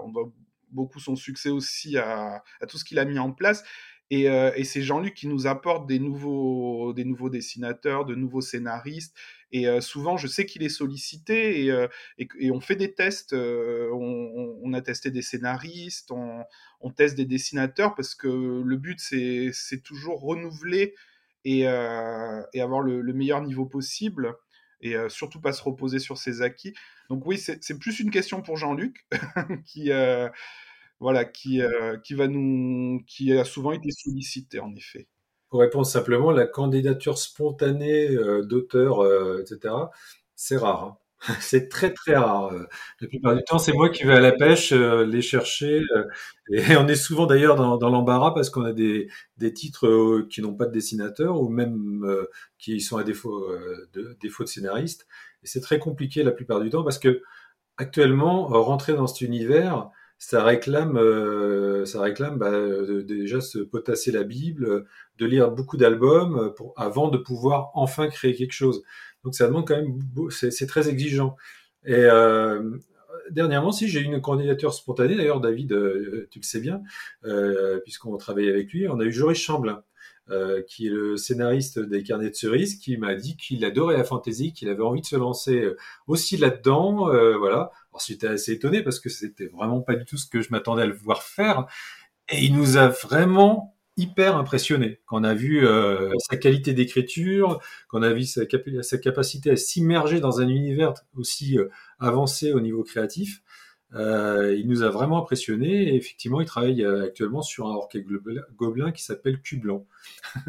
[0.03, 0.31] on doit
[0.71, 3.63] beaucoup son succès aussi à tout ce qu'il a mis en place.
[4.09, 9.13] Et, et c'est Jean-Luc qui nous apporte des nouveaux, des nouveaux dessinateurs, de nouveaux scénaristes.
[9.51, 13.33] Et euh, souvent, je sais qu'il est sollicité et, euh, et, on fait des tests.
[13.33, 16.43] Euh, on, a testé des scénaristes, on,
[16.81, 18.27] on, teste des dessinateurs parce que
[18.63, 20.93] le but, c'est toujours renouveler
[21.45, 24.35] et, et avoir le, le, meilleur niveau possible
[24.81, 26.73] et surtout pas se reposer sur ses acquis.
[27.09, 29.07] Donc oui, c'est plus une question pour Jean-Luc
[29.65, 29.89] qui
[30.99, 31.62] voilà qui
[32.03, 35.07] qui va nous qui a souvent été sollicité en effet.
[35.49, 39.73] Pour répondre simplement, la candidature spontanée euh, d'auteur, euh, etc.,
[40.36, 40.83] c'est rare.
[40.83, 40.97] Hein.
[41.39, 42.53] C'est très très rare.
[42.53, 42.67] Euh.
[43.01, 45.81] La plupart du temps, c'est moi qui vais à la pêche les chercher.
[46.51, 50.53] et on est souvent d'ailleurs dans, l'embarras parce qu'on a des, des titres qui n'ont
[50.53, 52.05] pas de dessinateur ou même
[52.60, 53.47] qui sont à défaut
[53.93, 55.07] de, défaut de scénariste.
[55.43, 57.23] Et c'est très compliqué la plupart du temps parce que
[57.77, 64.12] actuellement, rentrer dans cet univers, ça réclame, euh, ça réclame bah, de, déjà se potasser
[64.12, 64.86] la Bible,
[65.17, 68.84] de lire beaucoup d'albums pour, avant de pouvoir enfin créer quelque chose.
[69.23, 69.99] Donc ça demande quand même,
[70.30, 71.35] c'est très exigeant.
[71.85, 72.77] Et euh,
[73.31, 76.81] dernièrement, si j'ai eu une candidature spontanée, d'ailleurs David, euh, tu le sais bien,
[77.25, 79.83] euh, puisqu'on travaille avec lui, on a eu Joris Chamblin.
[80.30, 84.04] Euh, qui est le scénariste des Carnets de cerises, qui m'a dit qu'il adorait la
[84.04, 87.10] fantasy, qu'il avait envie de se lancer euh, aussi là-dedans.
[87.10, 87.71] Euh, voilà.
[87.92, 90.82] Alors j'étais assez étonné parce que c'était vraiment pas du tout ce que je m'attendais
[90.82, 91.65] à le voir faire.
[92.30, 95.00] Et il nous a vraiment hyper impressionné.
[95.06, 95.65] Quand on a vu
[96.30, 98.42] sa qualité d'écriture, qu'on a vu sa,
[98.82, 101.58] sa capacité à s'immerger dans un univers aussi
[102.00, 103.42] avancé au niveau créatif,
[103.94, 107.98] Euh, il nous a vraiment impressionné et effectivement, il travaille euh, actuellement sur un orque
[108.56, 109.85] gobelin qui s'appelle Cublan.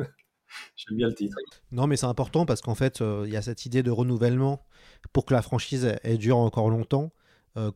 [0.77, 1.37] J'aime bien le titre.
[1.71, 4.65] Non, mais c'est important parce qu'en fait, euh, il y a cette idée de renouvellement
[5.13, 7.13] pour que la franchise dure encore longtemps.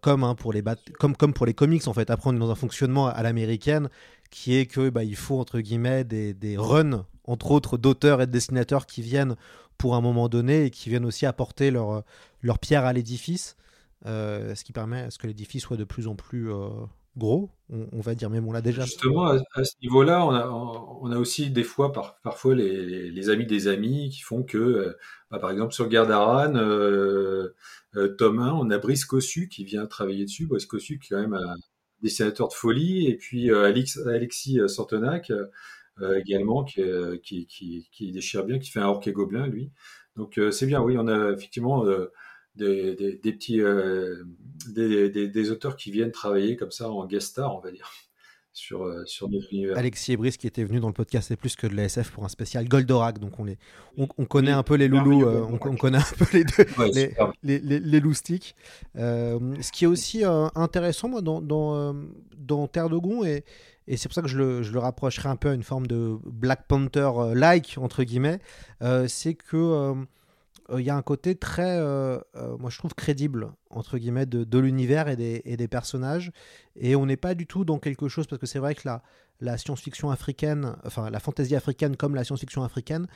[0.01, 0.63] comme, hein, pour les
[0.99, 3.89] comme, pour les comics, en fait, apprendre dans un fonctionnement à l'américaine
[4.31, 8.27] qui est que bah, il faut entre guillemets des, des runs, entre autres d'auteurs et
[8.27, 9.37] de dessinateurs qui viennent
[9.79, 13.57] pour un moment donné et qui viennent aussi apporter leur pierre à l'édifice.
[14.07, 16.69] Euh, ce qui permet à ce que l'édifice soit de plus en plus euh,
[17.17, 18.31] gros, on, va dire.
[18.31, 18.83] Mais on l'a déjà.
[18.83, 23.69] Justement, à, ce niveau-là, on a, aussi des fois, par, parfois, les, les, amis des
[23.69, 24.99] amis qui font que, euh,
[25.31, 27.55] bah, par exemple, sur Gardaran, euh,
[28.19, 30.47] tome 1, on a Brice Cossu qui vient travailler dessus.
[30.47, 31.55] Brice Cossu qui est quand même un
[32.03, 35.31] dessinateur de folie, et puis Alexis Sortenac.
[36.17, 39.71] également qui, qui, déchire bien, qui fait un orque gobelin lui.
[40.17, 41.85] Donc c'est bien, oui, on a effectivement
[42.55, 44.25] des, des, petits euh,
[44.69, 47.91] des, des, auteurs qui viennent travailler comme ça en guest star, on va dire.
[48.55, 49.79] Sur, euh, sur notre univers.
[49.79, 52.27] Alexis Ebris qui était venu dans le podcast C'est plus que de la SF pour
[52.27, 53.57] un spécial Goldorak, donc on, les,
[53.97, 56.67] on, connaît un peu les loulous, euh, on, connaît un peu les deux,
[57.43, 58.55] les, les, les, loustiques.
[58.95, 60.23] ce qui est aussi
[60.55, 61.97] intéressant moi, dans, dans,
[62.37, 63.43] dans Terre de Gon, et,
[63.87, 65.87] et c'est pour ça que je le, je le, rapprocherai un peu à une forme
[65.87, 68.39] de Black Panther-like, entre guillemets,
[69.09, 69.95] c'est que euh,
[70.79, 74.59] il y a un côté très, euh, euh, moi je trouve crédible, entre guillemets, de,
[74.59, 76.33] l'univers et des, personnages.
[76.77, 79.03] Et on n'est pas du tout dans quelque chose, parce que c'est vrai que la,
[79.41, 83.07] la science-fiction africaine, enfin la fantaisie africaine comme la science-fiction africaine,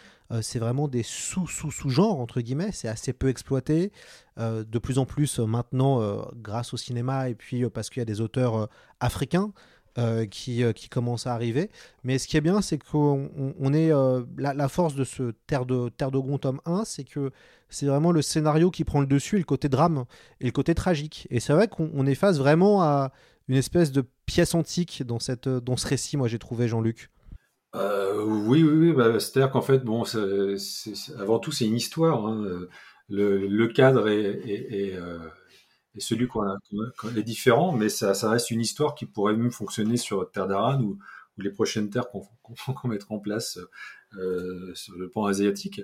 [0.40, 3.92] c'est vraiment des sous-sous-sous-genres, entre guillemets, c'est assez peu exploité.
[4.38, 8.20] de plus en plus maintenant, grâce au cinéma, et puis parce qu'il y a des
[8.20, 8.68] auteurs
[9.00, 9.52] africains.
[9.98, 11.70] Euh, qui, euh, qui commence à arriver.
[12.04, 13.90] Mais ce qui est bien, c'est qu'on on est.
[13.90, 17.30] Euh, la, force de ce Terre de, Terre de Gond tome 1, c'est que
[17.70, 20.04] c'est vraiment le scénario qui prend le dessus, et le côté drame,
[20.42, 21.26] et le côté tragique.
[21.30, 23.10] Et c'est vrai qu'on est face vraiment à
[23.48, 27.10] une espèce de pièce antique dans, cette, dans ce récit, moi j'ai trouvé, Jean-Luc.
[27.72, 28.92] oui, oui, oui.
[28.92, 30.04] Bah, C'est-à-dire qu'en fait, bon,
[31.18, 32.26] avant tout, c'est une histoire.
[32.26, 32.66] Hein.
[33.08, 34.94] Le, cadre est
[35.96, 36.58] et celui qu'on a,
[37.16, 40.98] est différent, mais ça, reste une histoire qui pourrait même fonctionner sur Terre d'Aran ou,
[41.38, 42.22] les prochaines terres qu'on
[42.74, 43.58] qu mettra en place
[44.16, 45.82] euh, sur le pan asiatique.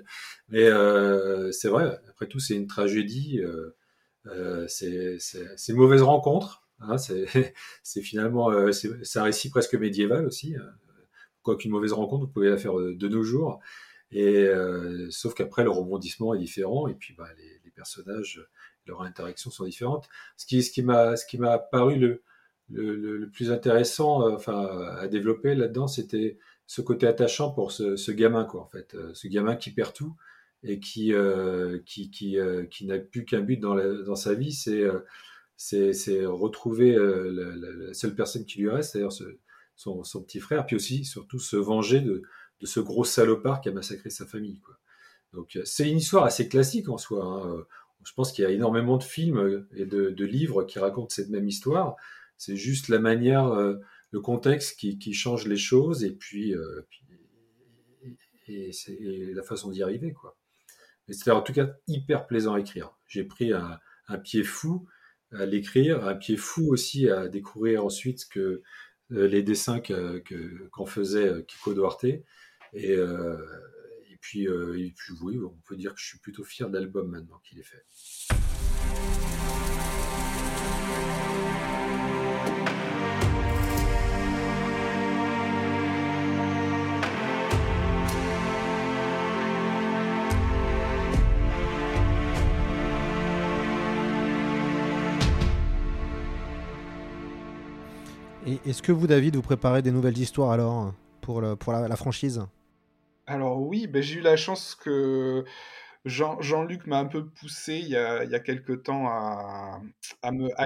[0.49, 3.39] Mais euh, c'est vrai, après tout, c'est une tragédie,
[4.25, 5.19] euh, c'est
[5.69, 6.63] une mauvaise rencontre.
[6.79, 7.27] Hein, c'est
[8.01, 10.55] finalement c'est un récit presque médiéval aussi.
[10.55, 10.65] Hein.
[11.43, 13.59] Quoi qu'une mauvaise rencontre, vous pouvez la faire de nos jours.
[14.11, 14.47] Et
[15.11, 18.43] sauf qu'après, le rebondissement est différent, et puis bah, les personnages
[18.87, 20.09] leurs interactions sont différentes.
[20.37, 21.97] Ce qui, m'a, paru
[22.69, 28.61] le, plus intéressant, euh, à développer là-dedans, c'était ce côté attachant pour ce, gamin, quoi,
[28.61, 30.15] en fait, euh, ce gamin qui perd tout
[30.63, 31.79] et qui, euh,
[32.81, 38.93] n'a plus qu'un but dans, sa vie, c'est, retrouver la, seule personne qui lui reste,
[38.93, 39.11] c'est-à-dire
[39.75, 42.23] son, petit frère, puis aussi, surtout, se venger de,
[42.63, 44.61] ce gros salopard qui a massacré sa famille.
[45.33, 47.25] Donc, c'est une histoire assez classique en soi.
[47.25, 47.65] Hein
[48.05, 51.47] je pense qu'il y a énormément de films et de, livres qui racontent cette même
[51.47, 51.95] histoire.
[52.37, 53.75] C'est juste la manière, euh,
[54.11, 56.85] le contexte qui, change les choses et puis, euh,
[58.47, 60.37] la façon d'y arriver, quoi.
[61.09, 62.95] c'était en tout cas hyper plaisant à écrire.
[63.07, 63.79] J'ai pris un,
[64.23, 64.87] pied fou
[65.31, 68.61] à l'écrire, un pied fou aussi à découvrir ensuite que
[69.11, 69.81] euh, les dessins
[70.71, 72.05] qu'en faisait Kiko Duarte.
[74.23, 77.09] Puis, euh, et puis oui, on peut dire que je suis plutôt fier de l'album
[77.11, 77.83] maintenant qu'il est fait.
[98.45, 102.41] Et est-ce que vous, David, vous préparez des nouvelles histoires alors pour, la franchise?
[103.27, 105.45] Alors oui, ben, j'ai eu la chance que
[106.05, 109.81] Jean, Jean-Luc m'a un peu poussé il y a, il y a quelque temps à,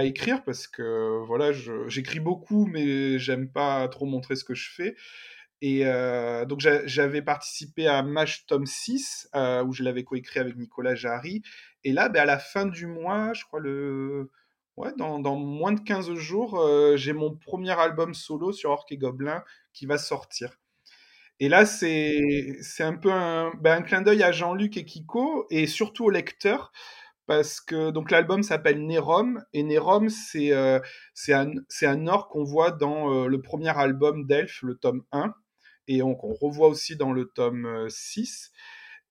[0.02, 1.52] écrire parce que voilà,
[1.86, 4.96] j'écris beaucoup mais j'aime pas trop montrer ce que je fais.
[5.60, 10.56] Et euh, donc j'avais participé à Match Tom 6 euh, où je l'avais coécrit avec
[10.56, 11.42] Nicolas Jarry.
[11.84, 14.30] Et là, ben, à la fin du mois, je crois le...
[14.76, 18.86] Ouais, dans, dans moins de 15 jours, euh, j'ai mon premier album solo sur Orc
[18.90, 19.42] et Gobelin
[19.72, 20.56] qui va sortir.
[21.40, 25.66] Et là, c'est un peu un, ben, un clin d'œil à Jean-Luc et Kiko, et
[25.68, 26.72] surtout au lecteur,
[27.26, 30.80] parce que donc l'album s'appelle Nérom, et Nérom, c'est euh,
[31.28, 35.32] un, un or qu'on voit dans euh, le premier album d'Elf, le tome 1,
[35.86, 38.50] et on, revoit aussi dans le tome 6,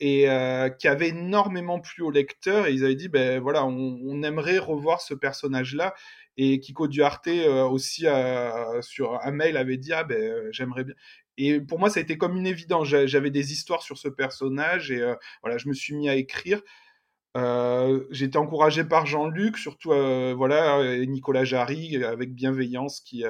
[0.04, 4.22] euh, et qui avait énormément plu au lecteur, et ils avaient dit, ben voilà, on,
[4.24, 5.94] aimerait revoir ce personnage-là,
[6.36, 7.30] Et Kiko Duarte
[7.72, 8.06] aussi
[8.82, 10.96] sur un mail avait dit ah ben j'aimerais bien.
[11.38, 12.88] Et pour moi, ça a été comme une évidence.
[12.88, 15.14] J'avais des histoires sur ce personnage et
[15.44, 16.62] voilà, je me suis mis à écrire.
[17.36, 23.24] Euh, été encouragé par Jean-Luc, surtout voilà, et Nicolas Jarry, avec bienveillance, qui,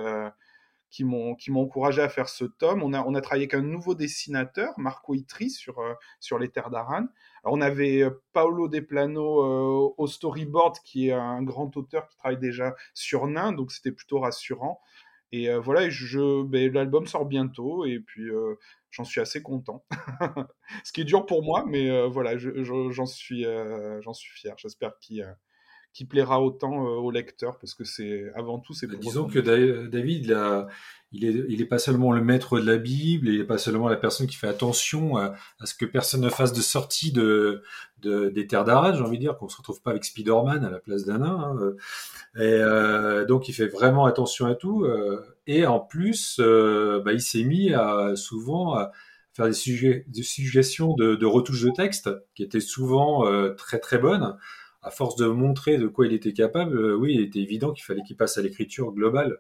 [0.90, 2.82] qui m'ont encouragé à faire ce tome.
[2.82, 5.76] On a, on a travaillé avec un nouveau dessinateur, Marco Itri, sur,
[6.22, 7.08] sur les terres d'Aran.
[7.44, 12.74] On avait Paolo De Plano au storyboard, qui est un grand auteur qui travaille déjà
[12.94, 14.80] sur Nain, donc c'était plutôt rassurant.
[15.32, 18.30] Et voilà, je, ben, l'album sort bientôt, et puis
[18.92, 19.86] j'en suis assez content.
[20.84, 23.46] Ce qui est dur pour moi, mais voilà, j'en suis,
[24.02, 24.56] j'en suis fier.
[24.58, 25.26] J'espère qu'il
[25.98, 29.40] qui plaira autant euh, au lecteur parce que c'est avant tout c'est bah, disons que
[29.40, 30.38] David
[31.12, 33.88] il est il est pas seulement le maître de la Bible il est pas seulement
[33.88, 35.34] la personne qui fait attention à,
[35.64, 37.64] ce que personne ne fasse de sortie de,
[38.04, 40.78] des terres d'Arad j'ai envie de dire qu'on se retrouve pas avec Spider-Man à la
[40.78, 41.76] place d'un nain hein, euh.
[42.36, 44.86] et euh, donc il fait vraiment attention à tout
[45.48, 48.92] et en plus bah, il s'est mis à souvent à
[49.34, 53.26] faire des, sujets, des suggestions de, de retouches de texte qui étaient souvent
[53.56, 54.38] très très bonnes
[54.88, 57.84] à force de montrer de quoi il était capable, euh, oui, il était évident qu'il
[57.84, 59.40] fallait qu'il passe à l'écriture globale.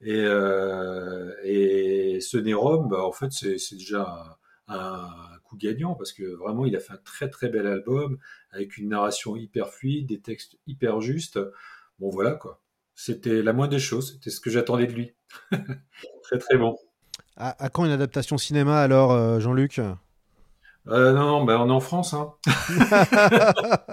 [0.00, 5.08] Et, euh, ce Nérom, bah, en fait, c'est déjà un,
[5.44, 8.18] coup gagnant parce que vraiment, il a fait un très très bel album
[8.50, 11.38] avec une narration hyper fluide, des textes hyper justes.
[11.98, 12.60] Bon, voilà quoi.
[12.94, 14.14] C'était la moindre des choses.
[14.14, 15.14] C'était ce que j'attendais de lui.
[16.22, 16.76] très très bon.
[17.36, 19.80] À, quand une adaptation cinéma alors, euh, Jean-Luc?
[20.88, 22.14] Euh, non, non, ben on est en France.
[22.14, 22.32] Hein.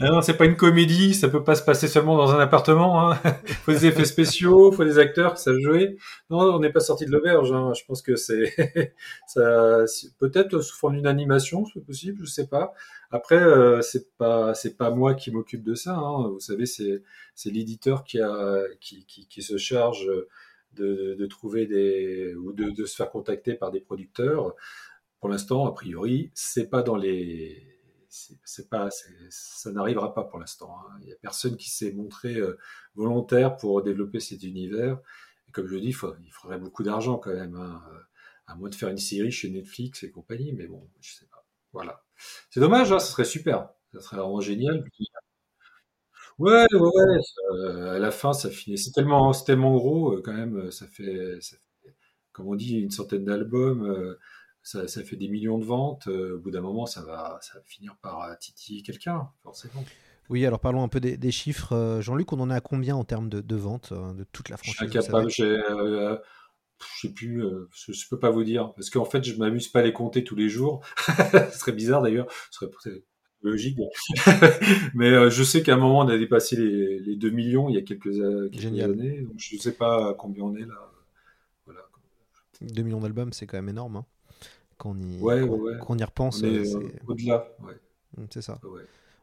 [0.00, 3.08] non, c'est pas une comédie, ça peut pas se passer seulement dans un appartement.
[3.08, 3.18] Hein.
[3.64, 5.96] faut des effets spéciaux, faut des acteurs qui savent jouer.
[6.28, 7.52] Non, on n'est pas sorti de l'auberge.
[7.52, 7.72] Hein.
[7.78, 8.52] Je pense que c'est
[9.28, 9.84] ça,
[10.18, 12.72] peut-être sous forme d'une animation, c'est possible, je sais pas.
[13.12, 15.94] Après, euh, c'est pas c'est pas moi qui m'occupe de ça.
[15.94, 16.30] Hein.
[16.32, 17.02] Vous savez, c'est
[17.36, 20.10] c'est l'éditeur qui a qui, qui, qui se charge
[20.74, 24.54] de, de, trouver des ou de, de se faire contacter par des producteurs
[25.22, 28.88] pour l'instant, a priori, c'est pas dans les, c'est pas,
[29.30, 30.76] ça n'arrivera pas pour l'instant.
[30.80, 30.98] Hein.
[31.00, 32.58] Il n'y a personne qui s'est montré euh,
[32.96, 34.98] volontaire pour développer cet univers.
[35.48, 35.94] Et comme je le dis,
[36.24, 38.00] il faudrait beaucoup d'argent quand même, hein, euh,
[38.48, 40.52] à moins de faire une série chez Netflix et compagnie.
[40.54, 41.46] Mais bon, je sais pas.
[41.72, 42.02] Voilà.
[42.50, 43.68] C'est dommage, hein, ce serait super.
[43.92, 44.84] Ça serait vraiment génial.
[46.38, 47.18] Ouais, ouais, ouais.
[47.52, 48.76] Euh, à la fin, ça finit.
[48.76, 50.72] C'est tellement, tellement gros quand même.
[50.72, 51.94] Ça fait, ça fait,
[52.32, 54.16] comme on dit, une centaine d'albums
[54.62, 56.06] ça, fait des millions de ventes.
[56.08, 59.84] Euh, au bout d'un moment, ça va, ça va finir par euh, titiller quelqu'un, forcément.
[60.28, 61.72] Oui, alors parlons un peu des, chiffres.
[61.72, 64.74] Euh, Jean-Luc, on en est à combien en termes de, ventes de toute la franchise
[64.80, 66.18] Je suis incapable, je
[67.00, 67.42] sais plus,
[67.74, 70.24] je, ne peux pas vous dire, parce qu'en fait, je m'amuse pas à les compter
[70.24, 70.84] tous les jours.
[71.52, 73.04] Ce serait bizarre d'ailleurs, ce serait
[73.42, 73.78] logique.
[74.94, 77.82] Mais je sais qu'à un moment, on a dépassé les, 2 millions il y a
[77.82, 79.22] quelques, années.
[79.22, 80.90] Donc je sais pas combien on est là.
[81.66, 81.80] Voilà.
[82.60, 83.96] 2 millions d'albums, c'est quand même énorme.
[83.96, 84.06] Hein
[84.82, 86.42] qu'on y, y repense.
[86.42, 86.64] Euh,
[87.06, 87.46] au-delà,
[88.16, 88.58] mm, C'est ça.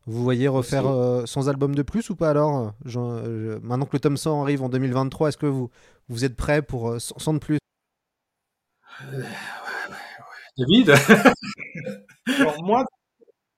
[0.06, 4.16] Vous voyez refaire euh, sans album de plus ou pas alors Maintenant que le tome
[4.16, 5.70] 100 arrive en 2023, est-ce que vous,
[6.08, 7.58] vous êtes prêt pour 100 euh, de plus?
[10.58, 10.92] David?
[12.40, 12.86] Alors moi,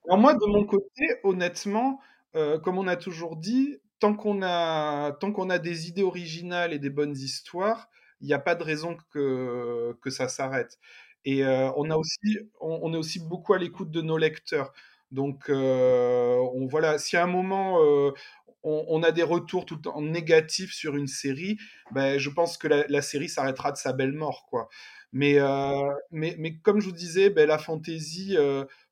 [0.09, 1.99] moi, de mon côté, honnêtement,
[2.33, 6.79] comme on a toujours dit, tant qu'on a, tant qu'on a des idées originales et
[6.79, 7.89] des bonnes histoires,
[8.21, 10.79] il n'y a pas de raison que, que ça s'arrête.
[11.25, 14.73] Et on, a aussi, on, est aussi beaucoup à l'écoute de nos lecteurs.
[15.11, 17.79] Donc, on, voilà, si à un moment
[18.63, 21.57] on, a des retours tout le temps négatifs sur une série,
[21.91, 24.69] ben, je pense que la, série s'arrêtera de sa belle mort, quoi.
[25.13, 25.39] Mais,
[26.11, 28.37] mais, mais, comme je vous disais, ben, la fantaisie,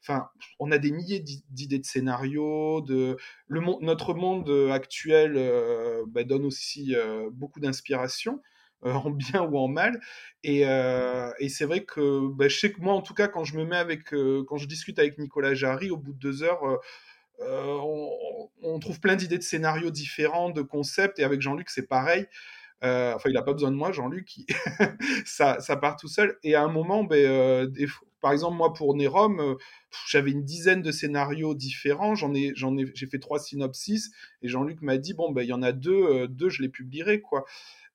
[0.01, 3.17] enfin, on a des milliers d'idées de scénarios, de,
[3.49, 5.34] notre monde actuel
[6.07, 6.95] ben, donne aussi
[7.32, 8.41] beaucoup d'inspiration.
[8.86, 9.99] Euh, en bien ou en mal.
[10.43, 13.43] Et, euh, et c'est vrai que bah, je sais que moi, en tout cas, quand
[13.43, 16.43] je me mets avec, euh, quand je discute avec Nicolas Jarry, au bout de deux
[16.43, 16.61] heures,
[17.41, 21.19] on, trouve plein d'idées de scénarios différents, de concepts.
[21.19, 22.27] Et avec Jean-Luc, c'est pareil.
[22.82, 24.30] Enfin, il n'a pas besoin de moi, Jean-Luc,
[25.25, 26.38] ça, part tout seul.
[26.43, 27.71] Et à un moment, ben,
[28.21, 29.57] par exemple, moi, pour Nérom,
[30.07, 32.15] j'avais une dizaine de scénarios différents.
[32.15, 34.11] J'en ai, j'ai fait trois synopsis.
[34.41, 37.21] Et Jean-Luc m'a dit, bon, ben, il y en a deux, deux, je les publierai,
[37.21, 37.45] quoi.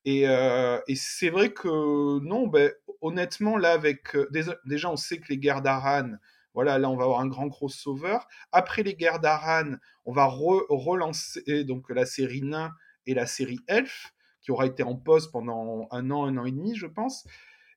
[0.06, 4.28] Euh, et, c'est vrai que non, ben, honnêtement, là, avec euh,
[4.64, 6.10] déjà, on sait que les guerres d'Aran,
[6.52, 8.18] voilà, là, on va avoir un grand crossover.
[8.52, 12.70] Après les guerres d'Aran, on va relancer donc la série Nain
[13.06, 14.13] et la série Elf,
[14.44, 17.26] qui aura été en pause pendant un an, un an et demi, je pense.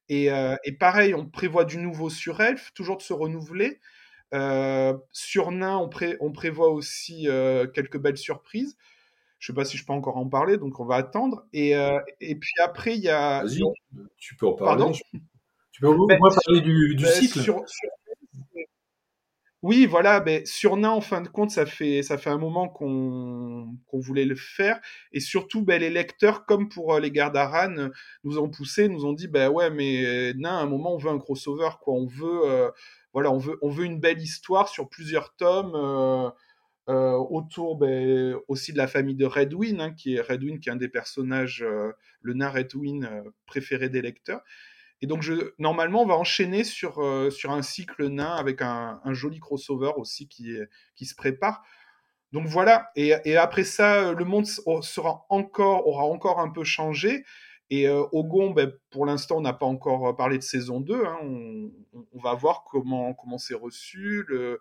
[0.09, 3.79] Et, euh, pareil, on prévoit du nouveau sur Elf, toujours de se renouveler.
[5.11, 5.89] sur Nain, on,
[6.19, 7.27] on, prévoit aussi
[7.73, 8.77] quelques belles surprises.
[9.39, 11.45] je sais pas si je peux encore en parler, donc on va attendre.
[11.53, 13.43] Et, euh, et puis après, il y a.
[13.43, 13.61] Vas-y,
[14.17, 14.83] tu peux en parler.
[14.83, 14.97] Pardon?
[15.71, 17.39] Tu peux au Ben, parler du, du Ben, cycle.
[17.39, 17.89] sur- sur-
[19.63, 22.69] Oui, voilà, ben, sur Nain, en fin de compte, ça fait, ça fait un moment
[22.69, 24.79] qu'on voulait le faire.
[25.11, 27.89] Et surtout, ben, les lecteurs, comme pour euh, les gardes Aran, euh,
[28.23, 30.97] nous ont poussé, nous ont dit, ben ouais, mais euh, Nain, à un moment, on
[30.97, 31.95] veut un crossover, quoi.
[31.95, 32.69] On veut, euh,
[33.13, 35.73] voilà, on veut, on veut une belle histoire sur plusieurs tomes.
[36.89, 40.71] euh, autour ben, aussi de la famille de Redwin, hein, qui est Redwin, qui est
[40.71, 41.65] un des personnages,
[42.21, 44.41] le nain Redwin préféré des lecteurs.
[45.01, 45.23] Et donc,
[45.59, 50.27] normalement, on va enchaîner sur, euh, sur un cycle nain avec un, joli crossover aussi
[50.27, 50.57] qui,
[50.95, 51.63] qui se prépare.
[52.33, 56.63] Donc voilà, et, après ça, euh, le monde au- sera encore, aura encore un peu
[56.63, 57.23] changé.
[57.69, 61.05] Et euh, Ogon, ben, pour l'instant, on n'a pas encore parlé de saison 2.
[61.05, 61.17] hein.
[61.23, 64.57] On, va voir comment comment c'est reçu, euh,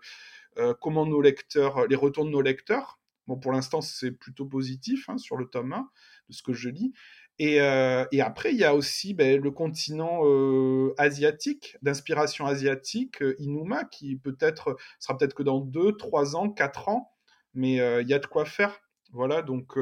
[0.80, 2.98] comment nos lecteurs, les retours de nos lecteurs.
[3.26, 5.90] Bon, pour l'instant, c'est plutôt positif hein, sur le tome 1,
[6.28, 6.92] de ce que je lis.
[7.38, 13.22] Et, euh, et après, il y a aussi ben, le continent euh, asiatique, d'inspiration asiatique,
[13.22, 17.12] euh, Inuma, qui peut-être sera peut-être que dans 2, 3 ans, 4 ans,
[17.52, 18.80] mais il y a de quoi faire.
[19.12, 19.76] Voilà, donc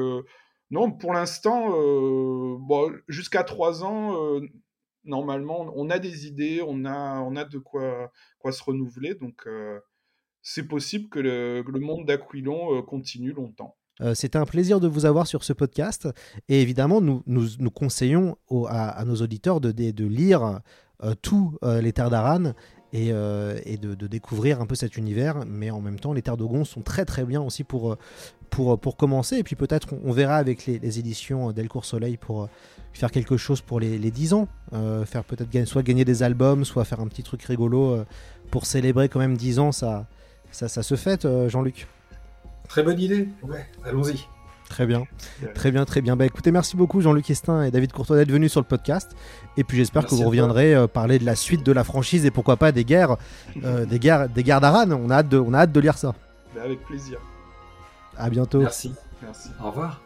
[0.71, 1.73] non, pour l'instant,
[3.07, 4.39] jusqu'à 3 ans,
[5.03, 9.47] normalement, on a des idées, on a, on a de quoi, quoi se renouveler, donc
[10.41, 13.75] c'est possible que le, monde d'Aquilon continue longtemps.
[14.01, 16.07] Euh, C'était un plaisir de vous avoir sur ce podcast.
[16.49, 18.37] Et évidemment, nous, nous, conseillons
[18.67, 20.59] à, nos auditeurs de, lire
[21.03, 22.53] euh, tous euh, les Terres d'Aran
[22.93, 25.45] et, de, découvrir un peu cet univers.
[25.45, 27.97] Mais en même temps, les Terres d'Ogon sont très très bien aussi pour,
[28.49, 29.37] pour, pour commencer.
[29.37, 32.49] Et puis peut-être on, verra avec les, éditions Delcourt Soleil pour
[32.93, 34.47] faire quelque chose pour les, les 10 ans.
[35.05, 38.03] Faire peut-être soit gagner des albums, soit faire un petit truc rigolo
[38.51, 39.71] pour célébrer quand même 10 ans.
[39.73, 40.07] Ça,
[40.51, 41.87] ça, ça se fête, Jean-Luc.
[42.67, 43.29] Très bonne idée.
[43.43, 44.27] Ouais, allons-y.
[44.69, 45.03] Très bien,
[45.53, 46.15] très bien, très bien.
[46.15, 49.15] Bah écoutez, merci beaucoup Jean-Luc Estin et David Courtois d'être venus sur le podcast.
[49.57, 52.31] Et puis j'espère que vous reviendrez euh, parler de la suite de la franchise et
[52.31, 53.17] pourquoi pas des guerres,
[53.63, 54.89] euh, des guerres, des guerres d'Aran.
[54.91, 56.15] On a hâte de, on a hâte de lire ça.
[56.55, 57.19] Ben, avec plaisir.
[58.17, 58.59] À bientôt.
[58.59, 58.93] Merci.
[59.21, 59.49] Merci.
[59.63, 60.01] Au revoir.